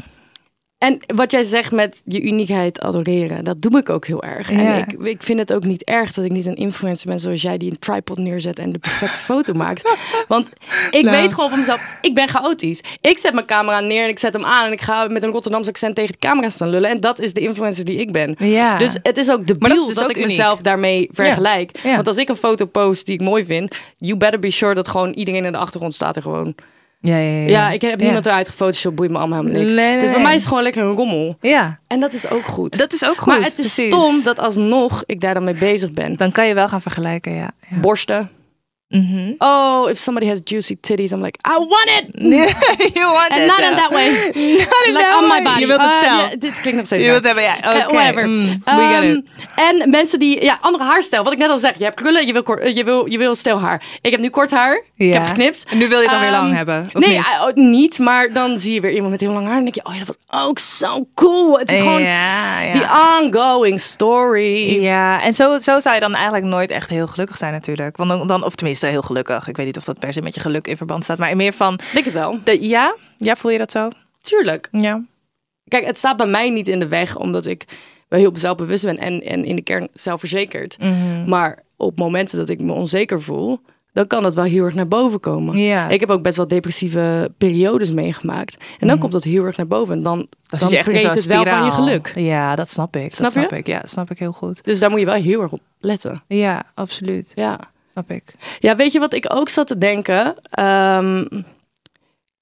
En 0.80 0.98
wat 1.14 1.30
jij 1.30 1.42
zegt 1.42 1.72
met 1.72 2.02
je 2.04 2.22
uniekheid 2.22 2.80
adoreren, 2.80 3.44
dat 3.44 3.60
doe 3.60 3.78
ik 3.78 3.88
ook 3.88 4.06
heel 4.06 4.22
erg. 4.22 4.50
Ja. 4.50 4.58
En 4.58 4.78
ik, 4.78 4.92
ik 5.06 5.22
vind 5.22 5.38
het 5.38 5.52
ook 5.52 5.64
niet 5.64 5.84
erg 5.84 6.12
dat 6.12 6.24
ik 6.24 6.30
niet 6.30 6.46
een 6.46 6.54
influencer 6.56 7.08
ben 7.08 7.20
zoals 7.20 7.42
jij 7.42 7.58
die 7.58 7.70
een 7.70 7.78
tripod 7.78 8.18
neerzet 8.18 8.58
en 8.58 8.72
de 8.72 8.78
perfecte 8.78 9.20
foto 9.20 9.52
maakt. 9.52 9.90
Want 10.28 10.50
ik 10.90 11.04
Nou. 11.04 11.16
weet 11.16 11.34
gewoon 11.34 11.50
van 11.50 11.58
mezelf, 11.58 11.80
ik 12.00 12.14
ben 12.14 12.28
chaotisch. 12.28 12.80
Ik 13.00 13.18
zet 13.18 13.32
mijn 13.34 13.46
camera 13.46 13.80
neer 13.80 14.02
en 14.02 14.08
ik 14.08 14.18
zet 14.18 14.32
hem 14.32 14.44
aan 14.44 14.66
en 14.66 14.72
ik 14.72 14.80
ga 14.80 15.06
met 15.08 15.22
een 15.22 15.30
Rotterdamse 15.30 15.70
accent 15.70 15.94
tegen 15.94 16.12
de 16.12 16.18
camera 16.18 16.48
staan 16.48 16.68
lullen. 16.70 16.90
En 16.90 17.00
dat 17.00 17.18
is 17.18 17.32
de 17.32 17.40
influencer 17.40 17.84
die 17.84 17.96
ik 17.98 18.12
ben. 18.12 18.34
Ja. 18.38 18.78
Dus 18.78 18.96
het 19.02 19.16
is 19.16 19.30
ook 19.30 19.46
de 19.46 19.58
dat 19.58 19.70
is 19.70 19.76
dat, 19.78 19.86
dus 19.88 20.02
ook 20.02 20.10
ik 20.10 20.16
uniek. 20.16 20.28
mezelf 20.28 20.60
daarmee 20.60 21.08
vergelijk. 21.12 21.78
Ja. 21.82 21.94
Want 21.94 22.06
als 22.06 22.16
ik 22.16 22.28
een 22.28 22.36
foto 22.36 22.64
post 22.66 23.06
die 23.06 23.14
ik 23.14 23.20
mooi 23.20 23.44
vind, 23.44 23.74
you 23.96 24.16
better 24.16 24.40
be 24.40 24.50
sure 24.50 24.74
dat 24.74 24.88
gewoon 24.88 25.12
iedereen 25.12 25.44
in 25.44 25.52
de 25.52 25.58
achtergrond 25.58 25.94
staat 25.94 26.16
er 26.16 26.22
gewoon. 26.22 26.54
Ja, 27.02 27.16
ja, 27.16 27.40
ja. 27.40 27.48
Ja, 27.48 27.70
ik 27.70 27.80
heb 27.80 27.98
Ja. 27.98 28.04
niemand 28.04 28.26
eruit 28.26 28.48
gefotoshopt, 28.48 28.94
boeit 28.96 29.10
me 29.10 29.18
allemaal 29.18 29.38
helemaal 29.40 29.60
niks. 29.62 29.74
Nee, 29.74 29.90
nee, 29.90 30.00
dus 30.00 30.10
bij 30.10 30.22
mij 30.22 30.34
is 30.34 30.38
het 30.40 30.48
gewoon 30.48 30.62
lekker 30.62 30.82
een 30.82 30.92
rommel. 30.94 31.36
Ja, 31.40 31.78
En 31.86 32.00
dat 32.00 32.12
is 32.12 32.30
ook 32.30 32.44
goed. 32.44 32.78
dat 32.78 32.92
is 32.92 33.04
ook 33.04 33.18
goed. 33.18 33.26
maar 33.26 33.36
het 33.42 33.58
is 33.58 33.74
precies. 33.74 33.86
stom 33.86 34.22
dat 34.22 34.38
alsnog 34.38 35.02
ik 35.06 35.20
daar 35.20 35.34
dan 35.34 35.44
mee 35.44 35.54
bezig 35.54 35.92
ben. 35.92 36.16
Dan 36.16 36.32
kan 36.32 36.46
je 36.46 36.54
wel 36.54 36.68
gaan 36.68 36.80
vergelijken, 36.82 37.32
ja. 37.32 37.50
ja. 37.70 37.76
Borsten. 37.80 38.30
Mhm. 38.92 39.34
Oh, 39.38 39.90
if 39.90 39.98
somebody 39.98 40.26
has 40.26 40.40
juicy 40.44 40.76
titties, 40.80 41.12
I'm 41.12 41.20
like, 41.22 41.38
I 41.46 41.56
want 41.58 41.88
it! 41.98 42.04
you 42.96 43.06
want 43.12 43.30
And 43.30 43.40
it, 43.42 43.46
not 43.46 43.58
in 43.70 43.76
that 43.76 43.90
way. 43.90 44.08
Not 44.64 44.86
in 44.86 44.92
like 44.92 45.04
that 45.04 45.14
on 45.22 45.28
way. 45.28 45.38
my 45.38 45.42
body. 45.42 45.60
Je 45.60 45.66
wilt 45.66 45.80
het 45.80 45.90
Uh, 45.92 45.98
zelf. 46.00 46.30
ja, 46.30 46.36
dit 46.36 46.60
klinkt 46.60 46.76
nog 46.78 46.86
steeds 46.86 47.02
Je 47.04 47.10
wilt 47.10 47.24
hebben, 47.24 47.42
ja. 47.42 47.60
Eh, 47.60 47.76
Oké. 47.84 47.94
whatever. 47.94 48.26
Mm, 48.28 48.44
we 48.64 48.88
get 48.90 49.02
Ehm, 49.02 49.04
it. 49.10 49.24
en 49.54 49.90
mensen 49.90 50.18
die, 50.18 50.44
ja, 50.44 50.58
andere 50.60 50.84
haarstijl. 50.84 51.22
Wat 51.24 51.32
ik 51.32 51.38
net 51.38 51.48
al 51.50 51.58
zeg, 51.58 51.78
je 51.78 51.84
hebt 51.84 51.96
krullen, 51.96 52.26
je 52.26 52.32
wil, 52.32 52.42
kort, 52.42 52.60
eh, 52.60 52.76
je 52.76 52.84
wil, 52.84 53.06
je 53.10 53.18
wil 53.18 53.34
stil 53.34 53.60
haar. 53.60 53.82
Ik 54.00 54.10
heb 54.10 54.20
nu 54.20 54.30
kort 54.30 54.50
haar, 54.50 54.82
ik 54.96 55.12
heb 55.12 55.24
geknipt. 55.24 55.64
En 55.68 55.78
nu 55.78 55.88
wil 55.88 55.96
je 56.00 56.02
het 56.02 56.10
dan 56.12 56.20
weer 56.20 56.30
Ehm, 56.32 56.40
lang 56.42 56.54
hebben, 56.56 56.90
of 56.94 57.00
nee, 57.06 57.16
niet? 57.16 57.26
eh, 57.26 57.42
oh, 57.46 57.54
niet, 57.54 57.98
maar 57.98 58.32
dan 58.32 58.58
zie 58.58 58.74
je 58.74 58.80
weer 58.80 58.92
iemand 58.92 59.10
met 59.10 59.20
heel 59.20 59.32
lang 59.32 59.46
haar 59.46 59.56
en 59.56 59.62
denk 59.62 59.74
je, 59.74 59.84
oh 59.84 59.92
ja, 59.92 59.98
dat 60.04 60.16
was 60.28 60.42
ook 60.46 60.58
zo 60.58 61.06
cool. 61.14 61.58
Het 61.58 61.70
is 61.70 61.78
gewoon 61.78 62.02
ja. 62.02 62.72
die 62.72 62.84
ongoing 63.22 63.80
story. 63.80 64.82
Ja, 64.82 65.22
en 65.22 65.34
zo, 65.34 65.58
zo 65.58 65.80
zou 65.80 65.94
je 65.94 66.00
dan 66.00 66.14
eigenlijk 66.14 66.44
nooit 66.44 66.70
echt 66.70 66.90
heel 66.90 67.06
gelukkig 67.06 67.36
zijn 67.36 67.52
natuurlijk. 67.52 67.96
Want 67.96 68.10
dan, 68.10 68.26
dan, 68.26 68.44
of 68.44 68.54
tenminste 68.54 68.79
heel 68.88 69.02
gelukkig. 69.02 69.48
Ik 69.48 69.56
weet 69.56 69.66
niet 69.66 69.76
of 69.76 69.84
dat 69.84 69.98
per 69.98 70.12
se 70.12 70.22
met 70.22 70.34
je 70.34 70.40
geluk 70.40 70.66
in 70.66 70.76
verband 70.76 71.04
staat. 71.04 71.18
Maar 71.18 71.36
meer 71.36 71.52
van, 71.52 71.72
Ik 71.74 71.90
denk 71.92 72.04
het 72.04 72.14
wel. 72.14 72.38
de, 72.44 72.68
ja? 72.68 72.94
Ja, 73.16 73.36
voel 73.36 73.50
je 73.50 73.58
dat 73.58 73.72
zo? 73.72 73.88
Tuurlijk. 74.20 74.68
Ja. 74.72 75.04
Kijk, 75.68 75.84
het 75.84 75.98
staat 75.98 76.16
bij 76.16 76.26
mij 76.26 76.50
niet 76.50 76.68
in 76.68 76.78
de 76.78 76.88
weg, 76.88 77.16
omdat 77.16 77.46
ik 77.46 77.64
wel 78.08 78.20
heel 78.20 78.32
zelfbewust 78.34 78.84
ben 78.84 78.98
en, 78.98 79.22
en 79.22 79.44
in 79.44 79.56
de 79.56 79.62
kern 79.62 79.88
zelfverzekerd. 79.92 80.76
Mhm. 80.78 81.28
Maar 81.28 81.62
op 81.76 81.98
momenten 81.98 82.38
dat 82.38 82.48
ik 82.48 82.60
me 82.60 82.72
onzeker 82.72 83.22
voel, 83.22 83.60
dan 83.92 84.06
kan 84.06 84.22
dat 84.22 84.34
wel 84.34 84.44
heel 84.44 84.64
erg 84.64 84.74
naar 84.74 84.88
boven 84.88 85.20
komen. 85.20 85.56
Ja. 85.56 85.88
Ik 85.88 86.00
heb 86.00 86.10
ook 86.10 86.22
best 86.22 86.36
wel 86.36 86.48
depressieve 86.48 87.32
periodes 87.38 87.90
meegemaakt. 87.90 88.56
En 88.78 88.86
dan 88.86 88.98
komt 88.98 89.12
dat 89.12 89.24
heel 89.24 89.44
erg 89.44 89.56
naar 89.56 89.66
boven. 89.66 89.94
En 89.94 90.02
dan, 90.02 90.16
Dan 90.48 90.58
dan, 90.58 90.68
vreet 90.70 91.02
het 91.02 91.24
wel 91.24 91.44
van 91.44 91.64
je 91.64 91.70
geluk. 91.70 92.12
Ja, 92.14 92.54
dat 92.54 92.70
snap 92.70 92.96
ik. 92.96 93.12
Snap 93.12 93.22
dat 93.22 93.32
snap 93.32 93.50
je? 93.50 93.56
ik. 93.56 93.66
Ja, 93.66 93.80
dat 93.80 93.90
snap 93.90 94.10
ik 94.10 94.18
heel 94.18 94.32
goed. 94.32 94.64
Dus 94.64 94.78
daar 94.78 94.90
moet 94.90 94.98
je 95.00 95.04
wel 95.06 95.14
heel 95.14 95.42
erg 95.42 95.52
op 95.52 95.60
letten. 95.80 96.22
Ja, 96.26 96.62
absoluut. 96.74 97.32
Ja. 97.34 97.58
Snap 97.90 98.10
ik. 98.10 98.34
Ja, 98.58 98.76
weet 98.76 98.92
je 98.92 98.98
wat 98.98 99.14
ik 99.14 99.34
ook 99.34 99.48
zat 99.48 99.66
te 99.66 99.78
denken? 99.78 100.34
Ehm, 100.50 101.24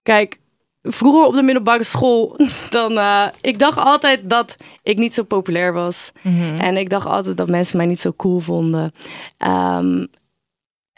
kijk, 0.02 0.38
vroeger 0.82 1.26
op 1.26 1.34
de 1.34 1.42
middelbare 1.42 1.84
school, 1.84 2.36
dan, 2.70 2.98
eh, 2.98 3.26
ik 3.40 3.58
dacht 3.58 3.78
altijd 3.78 4.30
dat 4.30 4.56
ik 4.82 4.98
niet 4.98 5.14
zo 5.14 5.22
populair 5.22 5.72
was. 5.72 6.12
Mhm. 6.22 6.60
En 6.60 6.76
ik 6.76 6.90
dacht 6.90 7.06
altijd 7.06 7.36
dat 7.36 7.48
mensen 7.48 7.76
mij 7.76 7.86
niet 7.86 8.00
zo 8.00 8.12
cool 8.16 8.38
vonden. 8.38 8.92
Ehm, 9.38 10.06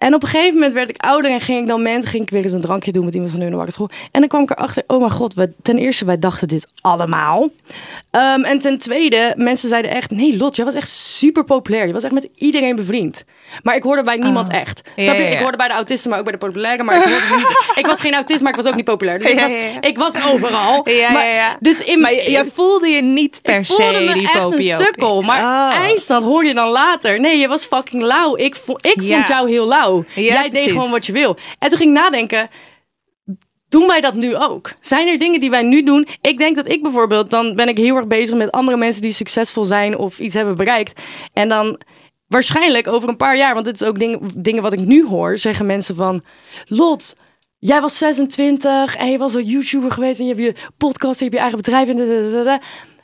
en 0.00 0.14
op 0.14 0.22
een 0.22 0.28
gegeven 0.28 0.54
moment 0.54 0.72
werd 0.72 0.90
ik 0.90 1.02
ouder 1.02 1.30
en 1.30 1.40
ging 1.40 1.60
ik 1.60 1.66
dan 1.66 1.82
mensen, 1.82 2.10
ging 2.10 2.22
ik 2.22 2.30
weer 2.30 2.42
eens 2.42 2.52
een 2.52 2.60
drankje 2.60 2.92
doen 2.92 3.04
met 3.04 3.12
iemand 3.14 3.30
van 3.30 3.40
de 3.40 3.46
middelbare 3.46 3.74
school. 3.76 3.90
En 4.10 4.20
dan 4.20 4.28
kwam 4.28 4.42
ik 4.42 4.50
erachter, 4.50 4.82
oh 4.86 4.98
mijn 4.98 5.10
god, 5.10 5.34
ten 5.62 5.78
eerste, 5.78 6.04
wij 6.04 6.18
dachten 6.18 6.48
dit 6.48 6.66
allemaal. 6.80 7.48
Ehm, 8.10 8.42
en 8.42 8.58
ten 8.60 8.78
tweede, 8.78 9.32
mensen 9.36 9.68
zeiden 9.68 9.90
echt, 9.90 10.10
nee 10.10 10.36
Lot, 10.36 10.56
jij 10.56 10.64
was 10.64 10.74
echt 10.74 10.88
super 10.88 11.44
populair. 11.44 11.86
Je 11.86 11.92
was 11.92 12.04
echt 12.04 12.12
met 12.12 12.28
iedereen 12.34 12.76
bevriend. 12.76 13.24
Maar 13.62 13.76
ik 13.76 13.82
hoorde 13.82 14.02
bij 14.02 14.16
niemand 14.16 14.48
echt. 14.48 14.82
Snap 14.96 15.16
je? 15.16 15.22
ja, 15.22 15.28
ja. 15.28 15.34
Ik 15.34 15.38
hoorde 15.38 15.56
bij 15.56 15.68
de 15.68 15.74
autisten, 15.74 16.10
maar 16.10 16.18
ook 16.18 16.24
bij 16.24 16.34
de 16.34 16.38
populaire. 16.46 16.82
Maar 16.82 16.96
ik, 16.96 17.02
hoorde 17.02 17.36
niet, 17.36 17.76
ik 17.82 17.86
was 17.86 18.00
geen 18.00 18.14
autist, 18.14 18.40
maar 18.40 18.50
ik 18.50 18.56
was 18.56 18.66
ook 18.66 18.74
niet 18.74 18.84
populair. 18.84 19.18
Dus 19.18 19.30
ik, 19.30 19.40
was, 19.40 19.52
ik 19.80 19.98
was 19.98 20.24
overal. 20.32 20.88
Ja, 20.88 21.10
maar. 21.12 21.56
Dus 21.60 21.80
in, 21.80 22.00
Maar 22.00 22.12
je, 22.14 22.30
je 22.30 22.44
voelde 22.52 22.88
je 22.88 23.02
niet 23.02 23.40
per 23.42 23.58
ik 23.58 23.66
voelde 23.66 23.94
se 23.94 24.00
me 24.04 24.12
die 24.12 24.30
echt 24.32 24.52
een 24.52 24.62
sukkel. 24.62 25.22
Maar 25.22 25.38
Oh. 25.40 25.76
eindstand 25.76 26.22
hoor 26.24 26.44
je 26.44 26.54
dan 26.54 26.68
later. 26.68 27.20
Nee, 27.20 27.38
je 27.38 27.48
was 27.48 27.64
fucking 27.66 28.02
lauw. 28.02 28.36
Ik, 28.36 28.54
vo 28.54 28.74
ik 28.80 29.02
vond 29.02 29.28
jou 29.28 29.50
heel 29.50 29.68
lauw. 29.68 29.89
Ja, 29.96 30.22
Jij 30.22 30.50
deed 30.50 30.70
gewoon 30.70 30.90
wat 30.90 31.06
je 31.06 31.12
wil. 31.12 31.36
En 31.58 31.68
toen 31.68 31.78
ging 31.78 31.90
ik 31.90 32.02
nadenken. 32.02 32.48
Doen 33.68 33.86
wij 33.86 34.00
dat 34.00 34.14
nu 34.14 34.36
ook? 34.36 34.72
Zijn 34.80 35.08
er 35.08 35.18
dingen 35.18 35.40
die 35.40 35.50
wij 35.50 35.62
nu 35.62 35.82
doen? 35.82 36.08
Ik 36.20 36.38
denk 36.38 36.56
dat 36.56 36.68
ik 36.68 36.82
bijvoorbeeld, 36.82 37.30
dan 37.30 37.54
ben 37.54 37.68
ik 37.68 37.76
heel 37.76 37.96
erg 37.96 38.06
bezig 38.06 38.36
met 38.36 38.50
andere 38.50 38.76
mensen 38.76 39.02
die 39.02 39.12
succesvol 39.12 39.64
zijn 39.64 39.96
of 39.96 40.18
iets 40.18 40.34
hebben 40.34 40.54
bereikt. 40.54 41.00
En 41.32 41.48
dan 41.48 41.80
waarschijnlijk 42.26 42.86
over 42.86 43.08
een 43.08 43.16
paar 43.16 43.36
jaar, 43.36 43.54
want 43.54 43.64
dit 43.64 43.80
is 43.80 43.86
ook 43.86 43.98
dingen, 43.98 44.20
dingen 44.36 44.62
wat 44.62 44.72
ik 44.72 44.80
nu 44.80 45.06
hoor, 45.06 45.38
zeggen 45.38 45.66
mensen 45.66 45.94
van, 45.94 46.22
Lot, 46.64 47.14
jij 47.58 47.80
was 47.80 47.98
26 47.98 48.96
en 48.96 49.10
je 49.10 49.18
was 49.18 49.34
een 49.34 49.44
YouTuber 49.44 49.90
geweest 49.90 50.20
en 50.20 50.26
je 50.26 50.34
hebt 50.34 50.46
je 50.46 50.62
podcast, 50.76 51.18
je 51.18 51.24
hebt 51.24 51.36
je 51.36 51.40
eigen 51.40 51.58
bedrijf 51.58 51.88
en. 51.88 52.60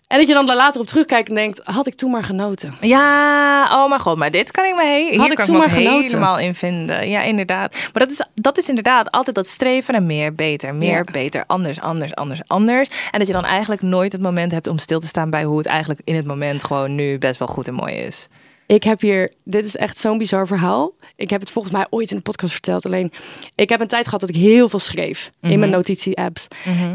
En 0.08 0.18
dat 0.18 0.28
je 0.28 0.34
dan 0.34 0.46
daar 0.46 0.56
later 0.56 0.80
op 0.80 0.86
terugkijkt 0.86 1.28
en 1.28 1.34
denkt, 1.34 1.60
had 1.64 1.86
ik 1.86 1.94
toen 1.94 2.10
maar 2.10 2.22
genoten. 2.24 2.74
Ja, 2.80 3.68
oh 3.82 3.88
mijn 3.88 4.00
god, 4.00 4.16
maar 4.16 4.30
dit 4.30 4.50
kan 4.50 4.64
ik 4.64 4.74
me, 4.74 4.82
he 4.84 5.08
hier 5.10 5.18
Had 5.20 5.30
ik 5.30 5.36
kan 5.36 5.44
ik 5.44 5.50
toen 5.50 5.60
me 5.60 5.66
maar 5.66 5.76
genoten. 5.76 6.02
helemaal 6.04 6.38
in 6.38 6.54
vinden. 6.54 7.08
Ja, 7.08 7.22
inderdaad. 7.22 7.72
Maar 7.92 8.02
dat 8.06 8.10
is, 8.10 8.22
dat 8.34 8.58
is 8.58 8.68
inderdaad 8.68 9.10
altijd 9.10 9.36
dat 9.36 9.48
streven 9.48 9.92
naar 9.92 10.02
meer, 10.02 10.34
beter, 10.34 10.74
meer, 10.74 10.90
Ja. 10.96 11.04
beter, 11.12 11.44
anders, 11.46 11.80
anders, 11.80 12.14
anders, 12.14 12.40
anders. 12.46 12.88
En 13.10 13.18
dat 13.18 13.26
je 13.28 13.32
dan 13.34 13.44
eigenlijk 13.44 13.82
nooit 13.82 14.12
het 14.12 14.20
moment 14.22 14.52
hebt 14.52 14.66
om 14.66 14.78
stil 14.78 15.00
te 15.00 15.06
staan 15.06 15.30
bij 15.30 15.44
hoe 15.44 15.58
het 15.58 15.66
eigenlijk 15.66 16.00
in 16.04 16.14
het 16.14 16.26
moment 16.26 16.64
gewoon 16.64 16.94
nu 16.94 17.18
best 17.18 17.38
wel 17.38 17.48
goed 17.48 17.68
en 17.68 17.74
mooi 17.74 17.94
is. 17.94 18.28
Ik 18.66 18.82
heb 18.82 19.00
hier, 19.00 19.32
dit 19.44 19.64
is 19.64 19.76
echt 19.76 19.98
zo'n 19.98 20.18
bizar 20.18 20.46
verhaal. 20.46 20.92
Ik 21.16 21.30
heb 21.30 21.40
het 21.40 21.50
volgens 21.50 21.74
mij 21.74 21.86
ooit 21.90 22.10
in 22.10 22.16
de 22.16 22.22
podcast 22.22 22.52
verteld. 22.52 22.86
Alleen, 22.86 23.12
ik 23.54 23.68
heb 23.68 23.80
een 23.80 23.86
tijd 23.88 24.04
gehad 24.04 24.20
dat 24.20 24.28
ik 24.28 24.36
heel 24.36 24.68
veel 24.68 24.78
schreef 24.78 25.30
in 25.40 25.58
mijn 25.58 25.70
notitie-apps. 25.70 26.46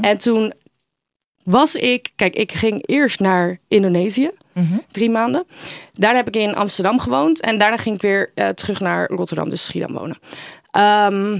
En 0.02 0.18
toen 0.18 0.54
was 1.44 1.76
ik, 1.76 2.10
kijk, 2.16 2.36
ik 2.36 2.52
ging 2.52 2.84
eerst 2.88 3.20
naar 3.20 3.60
Indonesië, 3.68 4.32
drie 4.92 5.10
maanden. 5.10 5.46
Daarna 5.94 6.18
heb 6.18 6.28
ik 6.28 6.36
in 6.36 6.56
Amsterdam 6.56 7.00
gewoond 7.00 7.42
en 7.42 7.58
daarna 7.58 7.78
ging 7.78 7.96
ik 7.96 8.02
weer 8.02 8.32
eh, 8.36 8.50
terug 8.50 8.80
naar 8.80 9.10
Rotterdam, 9.10 9.50
dus 9.50 9.66
Schiedam 9.66 9.94
wonen. 9.94 10.18
Ehm, 10.72 11.40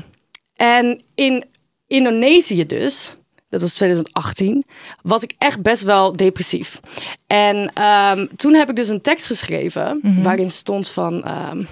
en 0.56 1.02
in 1.16 1.46
Indonesië 1.88 2.66
dus, 2.66 3.16
dat 3.50 3.62
was 3.62 3.74
2018, 3.74 4.64
was 5.04 5.24
ik 5.24 5.34
echt 5.38 5.62
best 5.62 5.84
wel 5.84 6.12
depressief. 6.12 6.80
En 7.28 7.72
ehm, 7.74 8.28
toen 8.36 8.54
heb 8.54 8.70
ik 8.70 8.76
dus 8.76 8.90
een 8.90 9.02
tekst 9.02 9.28
geschreven 9.28 10.00
waarin 10.24 10.52
stond 10.52 10.88
van... 10.88 11.24
ehm, 11.24 11.64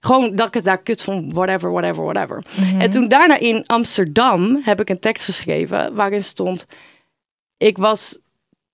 gewoon 0.00 0.36
dat 0.36 0.46
ik 0.46 0.54
het 0.54 0.64
daar 0.64 0.82
kut 0.82 1.02
vond, 1.02 1.32
whatever, 1.32 1.72
whatever, 1.72 2.04
whatever. 2.04 2.44
En 2.78 2.90
toen 2.90 3.08
daarna 3.08 3.38
in 3.38 3.66
Amsterdam 3.66 4.60
heb 4.64 4.80
ik 4.80 4.90
een 4.90 5.00
tekst 5.00 5.24
geschreven 5.24 5.94
waarin 5.94 6.24
stond... 6.24 6.66
Ik 7.58 7.78
was 7.78 8.18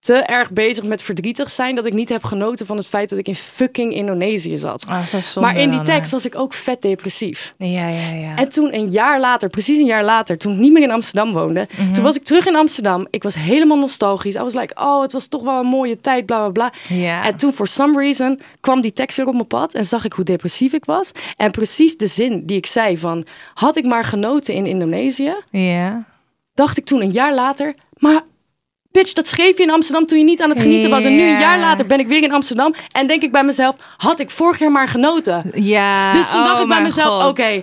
te 0.01 0.15
erg 0.15 0.53
bezig 0.53 0.85
met 0.85 1.03
verdrietig 1.03 1.51
zijn 1.51 1.75
dat 1.75 1.85
ik 1.87 1.93
niet 1.93 2.09
heb 2.09 2.25
genoten 2.25 2.67
van 2.67 2.77
het 2.77 2.89
feit 2.89 3.09
dat 3.09 3.19
ik 3.19 3.29
in 3.29 3.35
fucking 3.35 3.95
Indonesië 3.95 4.59
zat. 4.59 4.87
Ah, 4.89 5.07
zonde 5.07 5.49
maar 5.49 5.59
in 5.59 5.71
die 5.71 5.83
tekst 5.83 6.11
was 6.11 6.27
ik 6.27 6.35
ook 6.39 6.53
vet 6.53 6.83
depressief. 6.83 7.55
Ja, 7.59 7.89
ja, 7.89 8.09
ja. 8.09 8.37
En 8.37 8.49
toen 8.49 8.75
een 8.75 8.91
jaar 8.91 9.21
later, 9.21 9.49
precies 9.49 9.79
een 9.79 9.87
jaar 9.87 10.05
later, 10.05 10.39
toen 10.39 10.53
ik 10.53 10.59
niet 10.59 10.73
meer 10.73 10.83
in 10.83 10.91
Amsterdam 10.91 11.33
woonde, 11.33 11.69
Mhm. 11.79 11.93
toen 11.93 12.03
was 12.03 12.17
ik 12.17 12.23
terug 12.25 12.47
in 12.47 12.57
Amsterdam. 12.57 13.07
Ik 13.11 13.23
was 13.23 13.35
helemaal 13.35 13.79
nostalgisch. 13.79 14.35
I 14.35 14.39
was 14.39 14.55
like, 14.55 14.75
oh, 14.77 15.03
het 15.03 15.13
was 15.13 15.27
toch 15.27 15.43
wel 15.43 15.61
een 15.61 15.67
mooie 15.67 16.01
tijd, 16.01 16.27
bla 16.27 16.39
bla 16.39 16.51
bla. 16.51 16.97
Ja. 16.97 17.25
En 17.25 17.37
toen, 17.37 17.53
for 17.53 17.67
some 17.67 17.99
reason, 17.99 18.41
kwam 18.61 18.81
die 18.81 18.93
tekst 18.93 19.17
weer 19.17 19.27
op 19.27 19.35
mijn 19.35 19.47
pad 19.47 19.75
en 19.75 19.85
zag 19.85 20.05
ik 20.05 20.13
hoe 20.13 20.25
depressief 20.25 20.73
ik 20.73 20.85
was. 20.85 21.11
En 21.37 21.51
precies 21.51 21.97
de 21.97 22.07
zin 22.07 22.47
die 22.47 22.57
ik 22.57 22.67
zei 22.67 22.99
van, 22.99 23.27
had 23.55 23.77
ik 23.77 23.85
maar 23.85 24.05
genoten 24.05 24.55
in 24.55 24.67
Indonesië, 24.67 25.35
ja. 25.51 26.05
dacht 26.55 26.79
ik 26.79 26.85
toen 26.85 27.01
een 27.01 27.13
jaar 27.13 27.35
later, 27.35 27.75
maar 27.99 28.23
bitch, 28.95 29.13
dat 29.13 29.27
schreef 29.27 29.57
je 29.57 29.63
in 29.63 29.71
Amsterdam 29.71 30.07
toen 30.07 30.19
je 30.19 30.25
niet 30.25 30.43
aan 30.43 30.51
het 30.51 30.61
genieten 30.61 30.91
was. 30.91 31.05
En 31.05 31.17
nu 31.17 31.23
een 31.23 31.29
Ja. 31.29 31.41
jaar 31.41 31.59
later 31.59 31.87
ben 31.87 31.99
ik 31.99 32.07
weer 32.07 32.23
in 32.23 32.33
Amsterdam 32.33 32.75
en 32.93 33.07
denk 33.07 33.23
ik 33.23 33.33
bij 33.33 33.45
mezelf, 33.45 33.77
had 33.97 34.21
ik 34.21 34.31
vorig 34.31 34.59
jaar 34.59 34.73
maar 34.73 34.89
genoten. 34.89 35.51
Ja. 35.55 36.13
Dus 36.13 36.31
toen 36.31 36.41
oh 36.41 36.47
dacht 36.47 36.61
ik 36.61 36.69
bij 36.69 36.81
mijn 36.81 36.83
mezelf, 36.83 37.29
oké, 37.29 37.63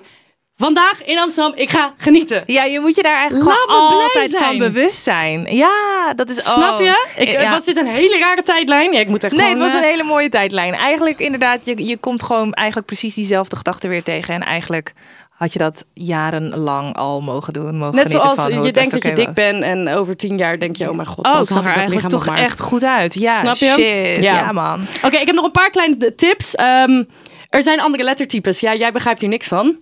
vandaag 0.56 1.04
in 1.06 1.20
Amsterdam, 1.20 1.54
ik 1.56 1.70
ga 1.70 1.94
genieten. 1.98 2.44
Ja, 2.46 2.64
je 2.64 2.80
moet 2.80 2.96
je 2.96 3.02
daar 3.02 3.16
eigenlijk 3.16 3.52
gewoon 3.52 3.82
altijd 3.82 4.38
van 4.38 4.58
bewust 4.58 5.04
zijn. 5.04 5.56
Ja, 5.56 6.14
dat 6.16 6.30
is... 6.30 6.44
Snap 6.44 6.80
oh. 6.80 6.86
je? 6.86 7.08
Ik, 7.16 7.30
Ja. 7.32 7.52
Was 7.52 7.66
dit 7.66 7.78
een 7.78 7.88
hele 7.88 8.18
rare 8.18 8.42
tijdlijn? 8.44 8.92
Ja, 8.92 9.00
ik 9.00 9.08
moet 9.08 9.24
echt 9.24 9.36
Nee, 9.36 9.50
het 9.50 9.58
was 9.58 9.74
een 9.74 9.84
eh, 9.84 9.90
hele 9.90 10.04
mooie 10.04 10.30
tijdlijn. 10.30 10.74
Eigenlijk 10.74 11.20
inderdaad, 11.20 11.66
je, 11.66 11.86
je 11.86 11.98
komt 11.98 12.24
gewoon 12.24 12.54
eigenlijk 12.54 12.88
precies 12.88 13.14
diezelfde 13.14 13.56
gedachten 13.56 13.90
weer 13.90 14.04
tegen. 14.04 14.34
En 14.34 14.42
eigenlijk 14.44 14.94
had 15.42 15.54
je 15.54 15.60
dat 15.60 15.86
jarenlang 15.94 16.96
al 16.96 17.22
mogen 17.22 17.54
doen. 17.54 17.78
Mogen 17.78 17.96
Net 17.96 18.12
zoals 18.12 18.40
van 18.40 18.64
je 18.64 18.72
denkt 18.72 18.92
dat 18.92 19.04
je 19.04 19.14
dik 19.14 19.26
was. 19.26 19.34
bent 19.36 19.64
en 19.64 19.90
over 19.90 20.16
tien 20.18 20.38
jaar 20.38 20.60
denk 20.60 20.76
je, 20.76 20.90
oh 20.90 20.96
mijn 20.96 21.08
god, 21.08 21.28
Oh, 21.28 21.40
ik 21.40 21.48
zag 21.48 21.66
er 21.66 21.74
eigenlijk 21.74 22.08
toch 22.08 22.26
maar. 22.26 22.38
echt 22.38 22.60
goed 22.60 22.84
uit. 22.84 23.14
Ja, 23.14 23.38
Snap 23.40 23.56
je? 23.56 23.66
shit. 23.66 24.24
Ja. 24.24 24.34
Ja, 24.36 24.52
man. 24.52 24.82
Oké, 25.04 25.16
ik 25.18 25.26
heb 25.26 25.36
nog 25.36 25.46
een 25.46 25.52
paar 25.52 25.70
kleine 25.70 26.16
tips. 26.16 26.56
Ehm, 26.56 27.04
er 27.50 27.64
zijn 27.64 27.80
andere 27.82 28.04
lettertypes. 28.04 28.60
Ja, 28.60 28.76
jij 28.76 28.92
begrijpt 28.92 29.22
hier 29.22 29.30
niks 29.30 29.48
van. 29.48 29.76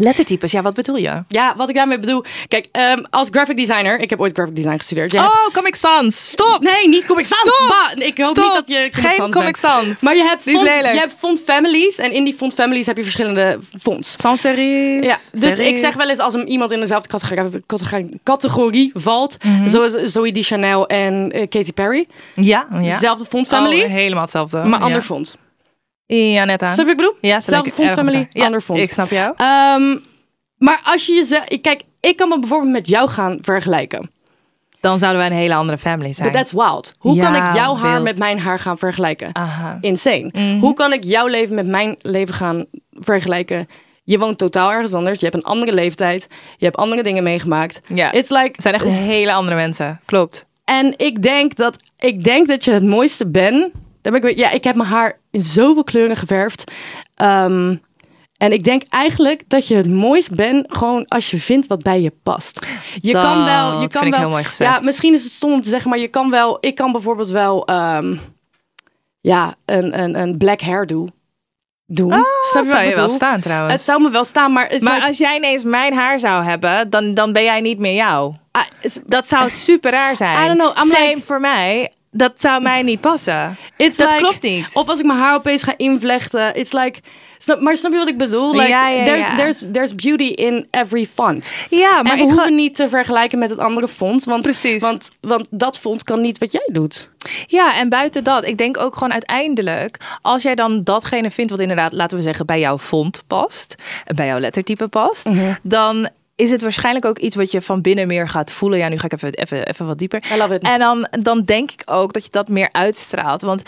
Lettertypes, 0.00 0.52
ja, 0.52 0.62
wat 0.62 0.74
bedoel 0.74 0.96
je? 0.96 1.22
Ja, 1.28 1.54
wat 1.56 1.68
ik 1.68 1.74
daarmee 1.74 1.98
bedoel. 1.98 2.24
Kijk, 2.48 2.66
ehm, 2.72 3.04
als 3.10 3.28
graphic 3.30 3.56
designer, 3.56 3.98
ik 3.98 4.10
heb 4.10 4.20
ooit 4.20 4.32
graphic 4.32 4.54
design 4.56 4.76
gestudeerd. 4.76 5.12
Jij 5.12 5.20
Oh, 5.22 5.46
Comic 5.52 5.74
Sans. 5.74 6.30
Stop! 6.30 6.58
Nee, 6.60 6.88
niet 6.88 7.06
Comic 7.06 7.24
Sans. 7.24 7.40
Stop! 7.40 7.68
Bah, 7.96 8.06
ik 8.06 8.18
hoop 8.18 8.36
Stop! 8.36 8.44
niet 8.44 8.54
dat 8.54 8.68
je 8.68 8.74
Comic 8.74 8.94
Geen 8.94 9.12
Sans 9.12 9.32
Comic 9.34 9.58
bent. 9.60 9.72
Sans. 9.86 10.00
Maar 10.00 10.16
je 10.16 10.22
hebt, 10.22 10.42
font, 10.42 10.60
je 10.60 10.98
hebt 10.98 11.14
font 11.18 11.42
families 11.44 11.98
en 11.98 12.12
in 12.12 12.24
die 12.24 12.34
font 12.34 12.54
families 12.54 12.86
heb 12.86 12.96
je 12.96 13.02
verschillende 13.02 13.58
fonts. 13.80 14.14
Sans 14.16 14.40
serif. 14.40 15.04
Ja, 15.04 15.18
dus 15.32 15.40
serif. 15.54 15.66
ik 15.68 15.78
zeg 15.78 15.94
wel 15.94 16.08
eens 16.08 16.18
als 16.18 16.34
iemand 16.34 16.70
in 16.70 16.80
dezelfde 16.80 17.08
categorie, 17.08 17.62
categorie, 17.66 18.20
categorie 18.24 18.90
valt, 18.94 19.36
Mhm. 19.44 19.68
zoals 19.68 19.92
Zoe 19.92 20.32
Di 20.32 20.42
Chanel 20.42 20.86
en 20.86 21.30
eh, 21.30 21.48
Katy 21.48 21.72
Perry, 21.72 22.06
Ja, 22.34 22.66
ja. 22.72 22.80
dezelfde 22.80 23.24
font 23.24 23.46
family, 23.48 23.82
Oh, 23.82 23.88
helemaal 23.88 24.22
hetzelfde. 24.22 24.58
maar 24.64 24.78
ja. 24.78 24.84
ander 24.84 25.02
font. 25.02 25.36
Ja, 26.16 26.44
net 26.44 26.62
aan. 26.62 26.70
Snap 26.70 26.78
je 26.78 26.82
wat 26.84 26.90
ik 26.92 26.96
bedoel? 26.96 27.30
Ja, 27.30 27.40
Zelfde 27.40 27.84
elkaar. 27.84 28.26
Ja, 28.30 28.44
ander 28.44 28.60
font. 28.60 28.80
Ik 28.80 28.92
snap 28.92 29.10
jou. 29.10 29.34
Ehm, 29.36 29.98
maar 30.56 30.80
als 30.84 31.06
je 31.06 31.12
jezelf... 31.12 31.44
Kijk, 31.60 31.82
ik 32.00 32.16
kan 32.16 32.28
me 32.28 32.38
bijvoorbeeld 32.38 32.72
met 32.72 32.88
jou 32.88 33.08
gaan 33.08 33.38
vergelijken. 33.40 34.10
Dan 34.80 34.98
zouden 34.98 35.20
wij 35.20 35.30
een 35.30 35.36
hele 35.36 35.54
andere 35.54 35.78
family 35.78 36.12
zijn. 36.12 36.32
But 36.32 36.36
that's 36.36 36.52
wild. 36.52 36.94
Hoe 36.98 37.18
kan 37.18 37.34
ik 37.34 37.54
jouw 37.54 37.76
haar 37.76 37.92
wild. 37.92 38.04
met 38.04 38.18
mijn 38.18 38.38
haar 38.38 38.58
gaan 38.58 38.78
vergelijken? 38.78 39.30
Aha. 39.32 39.78
Insane. 39.80 40.30
Mhm. 40.32 40.58
Hoe 40.58 40.74
kan 40.74 40.92
ik 40.92 41.04
jouw 41.04 41.26
leven 41.26 41.54
met 41.54 41.66
mijn 41.66 41.96
leven 42.00 42.34
gaan 42.34 42.66
vergelijken? 42.92 43.68
Je 44.04 44.18
woont 44.18 44.38
totaal 44.38 44.72
ergens 44.72 44.94
anders. 44.94 45.20
Je 45.20 45.26
hebt 45.26 45.36
een 45.36 45.50
andere 45.50 45.72
leeftijd. 45.72 46.26
Je 46.56 46.64
hebt 46.64 46.76
andere 46.76 47.02
dingen 47.02 47.22
meegemaakt. 47.22 47.80
Ja. 47.94 48.12
It's 48.12 48.30
like... 48.30 48.50
Het 48.52 48.62
zijn 48.62 48.74
echt 48.74 48.84
hele 48.84 49.32
andere 49.32 49.56
mensen. 49.56 50.00
Klopt. 50.04 50.46
En 50.64 50.94
ik 50.96 51.22
denk 51.22 51.56
dat, 51.56 51.78
ik 51.98 52.24
denk 52.24 52.48
dat 52.48 52.64
je 52.64 52.70
het 52.70 52.84
mooiste 52.84 53.26
bent. 53.26 53.70
Ja, 54.34 54.50
ik 54.50 54.64
heb 54.64 54.74
mijn 54.74 54.88
haar 54.88 55.19
in 55.30 55.40
zoveel 55.42 55.84
kleuren 55.84 56.16
geverfd. 56.16 56.72
Ehm, 57.14 57.76
en 58.36 58.52
ik 58.52 58.64
denk 58.64 58.82
eigenlijk 58.88 59.42
dat 59.48 59.66
je 59.68 59.74
het 59.74 59.88
mooist 59.90 60.34
bent 60.34 60.66
gewoon 60.76 61.04
als 61.08 61.30
je 61.30 61.38
vindt 61.40 61.66
wat 61.66 61.82
bij 61.82 62.00
je 62.00 62.12
past. 62.22 62.66
Je 63.00 63.12
Dat 63.12 63.22
kan 63.24 63.44
wel, 63.44 63.72
je 63.72 63.78
vind 63.78 63.92
kan 63.92 64.10
wel. 64.10 64.18
heel 64.18 64.28
mooi 64.28 64.44
gezegd. 64.44 64.74
Ja, 64.74 64.80
misschien 64.84 65.14
is 65.14 65.22
het 65.24 65.32
stom 65.32 65.52
om 65.52 65.62
te 65.62 65.68
zeggen, 65.68 65.90
maar 65.90 65.98
je 65.98 66.08
kan 66.08 66.30
wel. 66.30 66.58
Ik 66.60 66.74
kan 66.74 66.92
bijvoorbeeld 66.92 67.30
wel, 67.30 67.64
ehm, 67.66 68.16
ja, 69.20 69.54
een, 69.64 70.00
een, 70.02 70.14
een 70.20 70.36
black 70.38 70.60
hairdo 70.60 71.06
doen. 71.86 72.10
Snap 72.12 72.24
Dat 72.52 72.52
je 72.52 72.58
wat 72.62 72.66
zou 72.70 72.84
je 72.84 72.94
wel 72.94 73.08
staan 73.08 73.40
trouwens. 73.40 73.72
Het 73.72 73.82
zou 73.82 74.02
me 74.02 74.10
wel 74.10 74.24
staan, 74.24 74.52
maar, 74.52 74.68
het 74.68 74.82
maar 74.82 75.00
als 75.02 75.18
jij 75.18 75.36
ineens 75.36 75.64
mijn 75.64 75.94
haar 75.94 76.18
zou 76.20 76.44
hebben, 76.44 76.90
dan, 76.90 77.14
dan 77.14 77.32
ben 77.32 77.42
jij 77.42 77.60
niet 77.60 77.78
meer 77.78 77.94
jou. 77.94 78.34
ah, 78.50 78.62
Dat 79.06 79.28
zou 79.28 79.50
super 79.50 79.90
raar 79.90 80.16
zijn. 80.16 80.44
I 80.44 80.46
don't 80.46 80.58
know, 80.58 80.84
I'm 80.84 80.90
Same 80.90 81.08
like- 81.14 81.22
voor 81.22 81.40
mij. 81.40 81.92
Dat 82.10 82.32
zou 82.38 82.62
mij 82.62 82.82
niet 82.82 83.00
passen. 83.00 83.56
It's 83.76 83.96
Dat 83.96 84.08
like- 84.10 84.20
klopt 84.22 84.42
niet. 84.42 84.70
Of 84.72 84.88
als 84.88 84.98
ik 84.98 85.06
mijn 85.06 85.18
haar 85.18 85.34
opeens 85.34 85.62
ga 85.62 85.74
invlechten. 85.76 86.54
It's 86.56 86.72
like... 86.72 87.00
Snap, 87.38 87.60
maar 87.60 87.76
snap 87.76 87.92
je 87.92 87.98
wat 87.98 88.08
ik 88.08 88.18
bedoel? 88.18 88.52
Like, 88.52 88.68
Ja, 88.68 88.88
ja, 88.88 89.04
there's, 89.04 89.18
ja. 89.20 89.36
There's, 89.36 89.62
there's 89.72 89.94
beauty 89.94 90.24
in 90.24 90.66
every 90.70 91.06
font. 91.06 91.52
Ja, 91.70 92.02
maar 92.02 92.12
en 92.12 92.18
we 92.18 92.24
ik 92.24 92.30
hoeven 92.30 92.54
niet 92.54 92.74
te 92.76 92.88
vergelijken 92.88 93.38
met 93.38 93.50
het 93.50 93.58
andere 93.58 93.88
font. 93.88 94.24
Want, 94.24 94.42
Precies. 94.42 94.82
Want, 94.82 95.10
want 95.20 95.46
dat 95.50 95.78
font 95.78 96.02
kan 96.04 96.20
niet 96.20 96.38
wat 96.38 96.52
jij 96.52 96.68
doet. 96.72 97.08
Ja, 97.46 97.76
en 97.76 97.88
buiten 97.88 98.24
dat, 98.24 98.46
ik 98.46 98.58
denk 98.58 98.78
ook 98.78 98.94
gewoon 98.94 99.12
uiteindelijk, 99.12 99.96
als 100.20 100.42
jij 100.42 100.54
dan 100.54 100.84
datgene 100.84 101.30
vindt 101.30 101.50
wat 101.50 101.60
inderdaad, 101.60 101.92
laten 101.92 102.16
we 102.16 102.22
zeggen, 102.22 102.46
bij 102.46 102.58
jouw 102.60 102.78
font 102.78 103.22
past, 103.26 103.74
bij 104.14 104.26
jouw 104.26 104.38
lettertype 104.38 104.88
past, 104.88 105.28
Mhm. 105.28 105.52
dan 105.62 106.08
is 106.40 106.50
het 106.50 106.62
waarschijnlijk 106.62 107.04
ook 107.04 107.18
iets 107.18 107.36
wat 107.36 107.50
je 107.50 107.62
van 107.62 107.80
binnen 107.80 108.06
meer 108.06 108.28
gaat 108.28 108.50
voelen. 108.50 108.78
Ja, 108.78 108.88
nu 108.88 108.98
ga 108.98 109.04
ik 109.04 109.12
even, 109.12 109.32
even, 109.32 109.66
even 109.66 109.86
wat 109.86 109.98
dieper. 109.98 110.22
En 110.58 110.78
dan, 110.78 111.08
dan 111.10 111.44
denk 111.44 111.70
ik 111.70 111.82
ook 111.84 112.12
dat 112.12 112.24
je 112.24 112.30
dat 112.30 112.48
meer 112.48 112.68
uitstraalt. 112.72 113.42
Want 113.42 113.62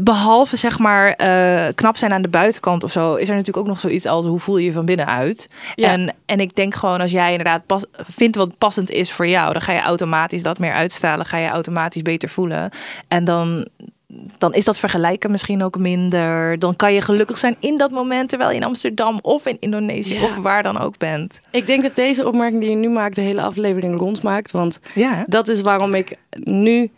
behalve 0.00 0.56
zeg 0.56 0.78
maar 0.78 1.12
eh, 1.12 1.74
knap 1.74 1.96
zijn 1.96 2.12
aan 2.12 2.22
de 2.22 2.28
buitenkant 2.28 2.84
of 2.84 2.92
zo, 2.92 3.14
is 3.14 3.28
er 3.28 3.34
natuurlijk 3.34 3.66
ook 3.66 3.72
nog 3.72 3.80
zoiets 3.80 4.06
als 4.06 4.26
hoe 4.26 4.38
voel 4.38 4.56
je 4.56 4.64
je 4.64 4.72
van 4.72 4.84
binnen 4.84 5.06
uit. 5.06 5.48
Ja. 5.74 5.90
En, 5.90 6.14
en 6.26 6.40
ik 6.40 6.54
denk 6.54 6.74
gewoon 6.74 7.00
als 7.00 7.10
jij 7.10 7.30
inderdaad 7.30 7.66
pas, 7.66 7.84
vindt 7.92 8.36
wat 8.36 8.58
passend 8.58 8.90
is 8.90 9.12
voor 9.12 9.26
jou, 9.26 9.52
dan 9.52 9.62
ga 9.62 9.72
je 9.72 9.80
automatisch 9.80 10.42
dat 10.42 10.58
meer 10.58 10.72
uitstralen, 10.72 11.26
ga 11.26 11.36
je 11.36 11.48
automatisch 11.48 12.02
beter 12.02 12.28
voelen. 12.28 12.70
En 13.08 13.24
dan, 13.24 13.68
dan 14.38 14.54
is 14.54 14.64
dat 14.64 14.78
vergelijken 14.78 15.30
misschien 15.30 15.62
ook 15.62 15.78
minder. 15.78 16.58
Dan 16.58 16.76
kan 16.76 16.92
je 16.92 17.00
gelukkig 17.00 17.38
zijn 17.38 17.56
in 17.60 17.78
dat 17.78 17.90
moment 17.90 18.28
terwijl 18.28 18.50
je 18.50 18.56
in 18.56 18.64
Amsterdam 18.64 19.18
of 19.22 19.46
in 19.46 19.56
Indonesië 19.60 20.14
Ja. 20.14 20.22
of 20.24 20.36
waar 20.36 20.62
dan 20.62 20.78
ook 20.78 20.98
bent. 20.98 21.40
Ik 21.50 21.66
denk 21.66 21.82
dat 21.82 21.94
deze 21.96 22.26
opmerking 22.26 22.60
die 22.60 22.70
je 22.70 22.76
nu 22.76 22.88
maakt 22.88 23.14
de 23.14 23.20
hele 23.20 23.40
aflevering 23.42 23.98
rondmaakt. 23.98 24.50
Want 24.50 24.80
Ja. 24.94 25.24
dat 25.26 25.48
is 25.48 25.60
waarom 25.60 25.94
ik 25.94 26.16
nu, 26.42 26.90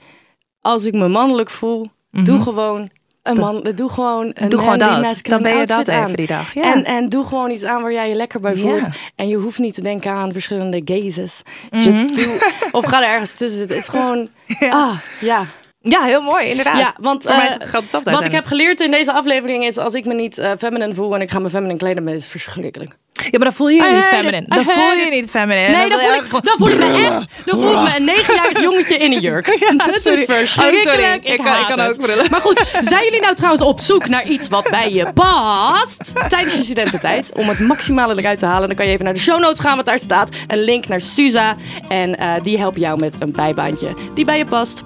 als 0.60 0.84
ik 0.84 0.94
me 0.94 1.08
mannelijk 1.08 1.50
voel, 1.50 1.90
doe 2.10 2.40
gewoon 2.40 2.90
een 3.22 3.36
man, 3.36 3.66
doe 3.74 3.88
gewoon 3.88 4.24
een 4.24 4.32
Mhm. 4.36 4.48
Doe 4.48 4.58
gewoon 4.58 4.78
dat. 4.78 5.18
Dan 5.22 5.42
ben 5.42 5.56
je 5.56 5.66
dat 5.66 5.88
aan. 5.88 6.04
even 6.04 6.16
die 6.16 6.26
dag. 6.26 6.54
Ja. 6.54 6.74
En, 6.74 6.84
en 6.84 7.08
doe 7.08 7.24
gewoon 7.24 7.50
iets 7.50 7.64
aan 7.64 7.82
waar 7.82 7.92
jij 7.92 8.08
je 8.08 8.14
lekker 8.14 8.40
bij 8.40 8.56
voelt. 8.56 8.88
En 9.14 9.28
je 9.28 9.36
hoeft 9.36 9.58
niet 9.58 9.74
te 9.74 9.82
denken 9.82 10.12
aan 10.12 10.32
verschillende 10.32 10.80
gazes. 10.84 11.42
Mhm. 11.70 11.82
Just 11.82 12.16
do. 12.16 12.46
Of 12.78 12.84
ga 12.84 13.02
er 13.02 13.08
ergens 13.08 13.34
tussen 13.34 13.58
zitten. 13.58 13.76
Het 13.76 13.84
is 13.84 13.90
gewoon... 13.90 14.28
Ah, 14.70 14.98
ja. 15.20 15.44
Ja, 15.88 16.02
heel 16.02 16.20
mooi, 16.20 16.46
inderdaad. 16.48 16.78
Ja, 16.78 16.94
want 17.00 17.22
Voor 17.22 17.36
mij 17.36 17.56
eh, 17.58 18.12
wat 18.12 18.24
ik 18.24 18.32
heb 18.32 18.46
geleerd 18.46 18.80
in 18.80 18.90
deze 18.90 19.12
aflevering 19.12 19.64
is... 19.64 19.78
als 19.78 19.94
ik 19.94 20.04
me 20.04 20.14
niet 20.14 20.38
eh 20.38 20.50
feminine 20.58 20.94
voel 20.94 21.14
en 21.14 21.20
ik 21.20 21.30
ga 21.30 21.38
me 21.38 21.50
feminine 21.50 21.78
kleden... 21.78 22.04
dan 22.04 22.14
is 22.14 22.20
het 22.22 22.30
verschrikkelijk. 22.30 22.96
Ja, 23.12 23.28
maar 23.30 23.40
dan 23.40 23.52
voel 23.52 23.68
je 23.68 23.82
je 23.82 23.88
I 23.88 23.94
niet 23.94 24.04
feminine. 24.04 24.44
Dan 24.48 24.64
voel 24.64 24.92
je 24.92 25.02
it. 25.06 25.10
niet 25.10 25.30
feminine. 25.30 25.68
Nee, 25.76 25.88
dan 25.88 25.98
voel, 25.98 26.10
je 26.12 26.16
ik, 26.16 26.22
gewoon- 26.22 26.40
dan 26.44 26.54
voel 26.58 26.68
ik 26.68 26.78
me 26.78 26.84
echt... 26.84 27.44
Dan 27.44 27.60
voel 27.60 27.72
ik 27.72 27.80
me 27.80 27.96
een 27.96 28.04
negenjarig 28.04 28.60
jongetje 28.60 28.96
in 28.96 29.12
een 29.12 29.20
jurk. 29.20 29.46
dat 29.76 29.94
is 29.96 30.02
verschrikkelijk. 30.02 30.74
Oh, 30.74 30.80
sorry. 30.80 31.02
Ik, 31.02 31.24
Ik 31.24 31.38
kan- 31.68 31.80
ook 31.80 32.00
brullen. 32.00 32.26
Maar 32.30 32.40
goed, 32.40 32.64
zijn 32.80 33.04
jullie 33.04 33.20
nou 33.20 33.34
trouwens 33.34 33.62
op 33.62 33.80
zoek 33.80 34.08
naar 34.08 34.26
iets 34.26 34.48
wat 34.48 34.70
bij 34.70 34.92
je 34.92 35.12
past... 35.12 36.12
tijdens 36.28 36.54
je 36.54 36.62
studententijd? 36.62 37.30
Om 37.34 37.48
het 37.48 37.58
maximale 37.58 38.18
eruit 38.18 38.38
te 38.38 38.46
halen... 38.46 38.66
dan 38.68 38.76
kan 38.76 38.86
je 38.86 38.92
even 38.92 39.04
naar 39.04 39.14
de 39.14 39.20
show 39.20 39.40
notes 39.40 39.60
gaan 39.60 39.76
wat 39.76 39.86
daar 39.86 39.98
staat. 39.98 40.28
Een 40.46 40.62
link 40.62 40.88
naar 40.88 41.00
Suza. 41.00 41.56
En 41.88 42.16
eh, 42.18 42.32
die 42.42 42.58
helpen 42.58 42.80
jou 42.80 42.98
met 43.00 43.16
een 43.18 43.32
bijbaantje 43.32 43.94
die 44.14 44.24
bij 44.24 44.38
je 44.38 44.44
past. 44.44 44.82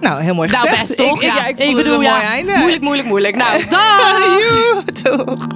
Nou, 0.00 0.22
heel 0.22 0.34
mooi 0.34 0.48
Nou, 0.50 0.68
gezegd. 0.68 0.80
best 0.86 0.96
toch? 0.98 1.22
Ik, 1.22 1.28
ik, 1.28 1.34
ja, 1.34 1.46
ik, 1.46 1.58
het 1.58 1.76
bedoel, 1.76 2.00
ja, 2.00 2.10
mooi 2.10 2.22
einde. 2.22 2.52
moeilijk, 2.56 2.82
moeilijk, 2.82 3.08
moeilijk. 3.08 3.36
Nou, 3.36 3.62
dag! 3.70 4.84
Doeg. 5.02 5.46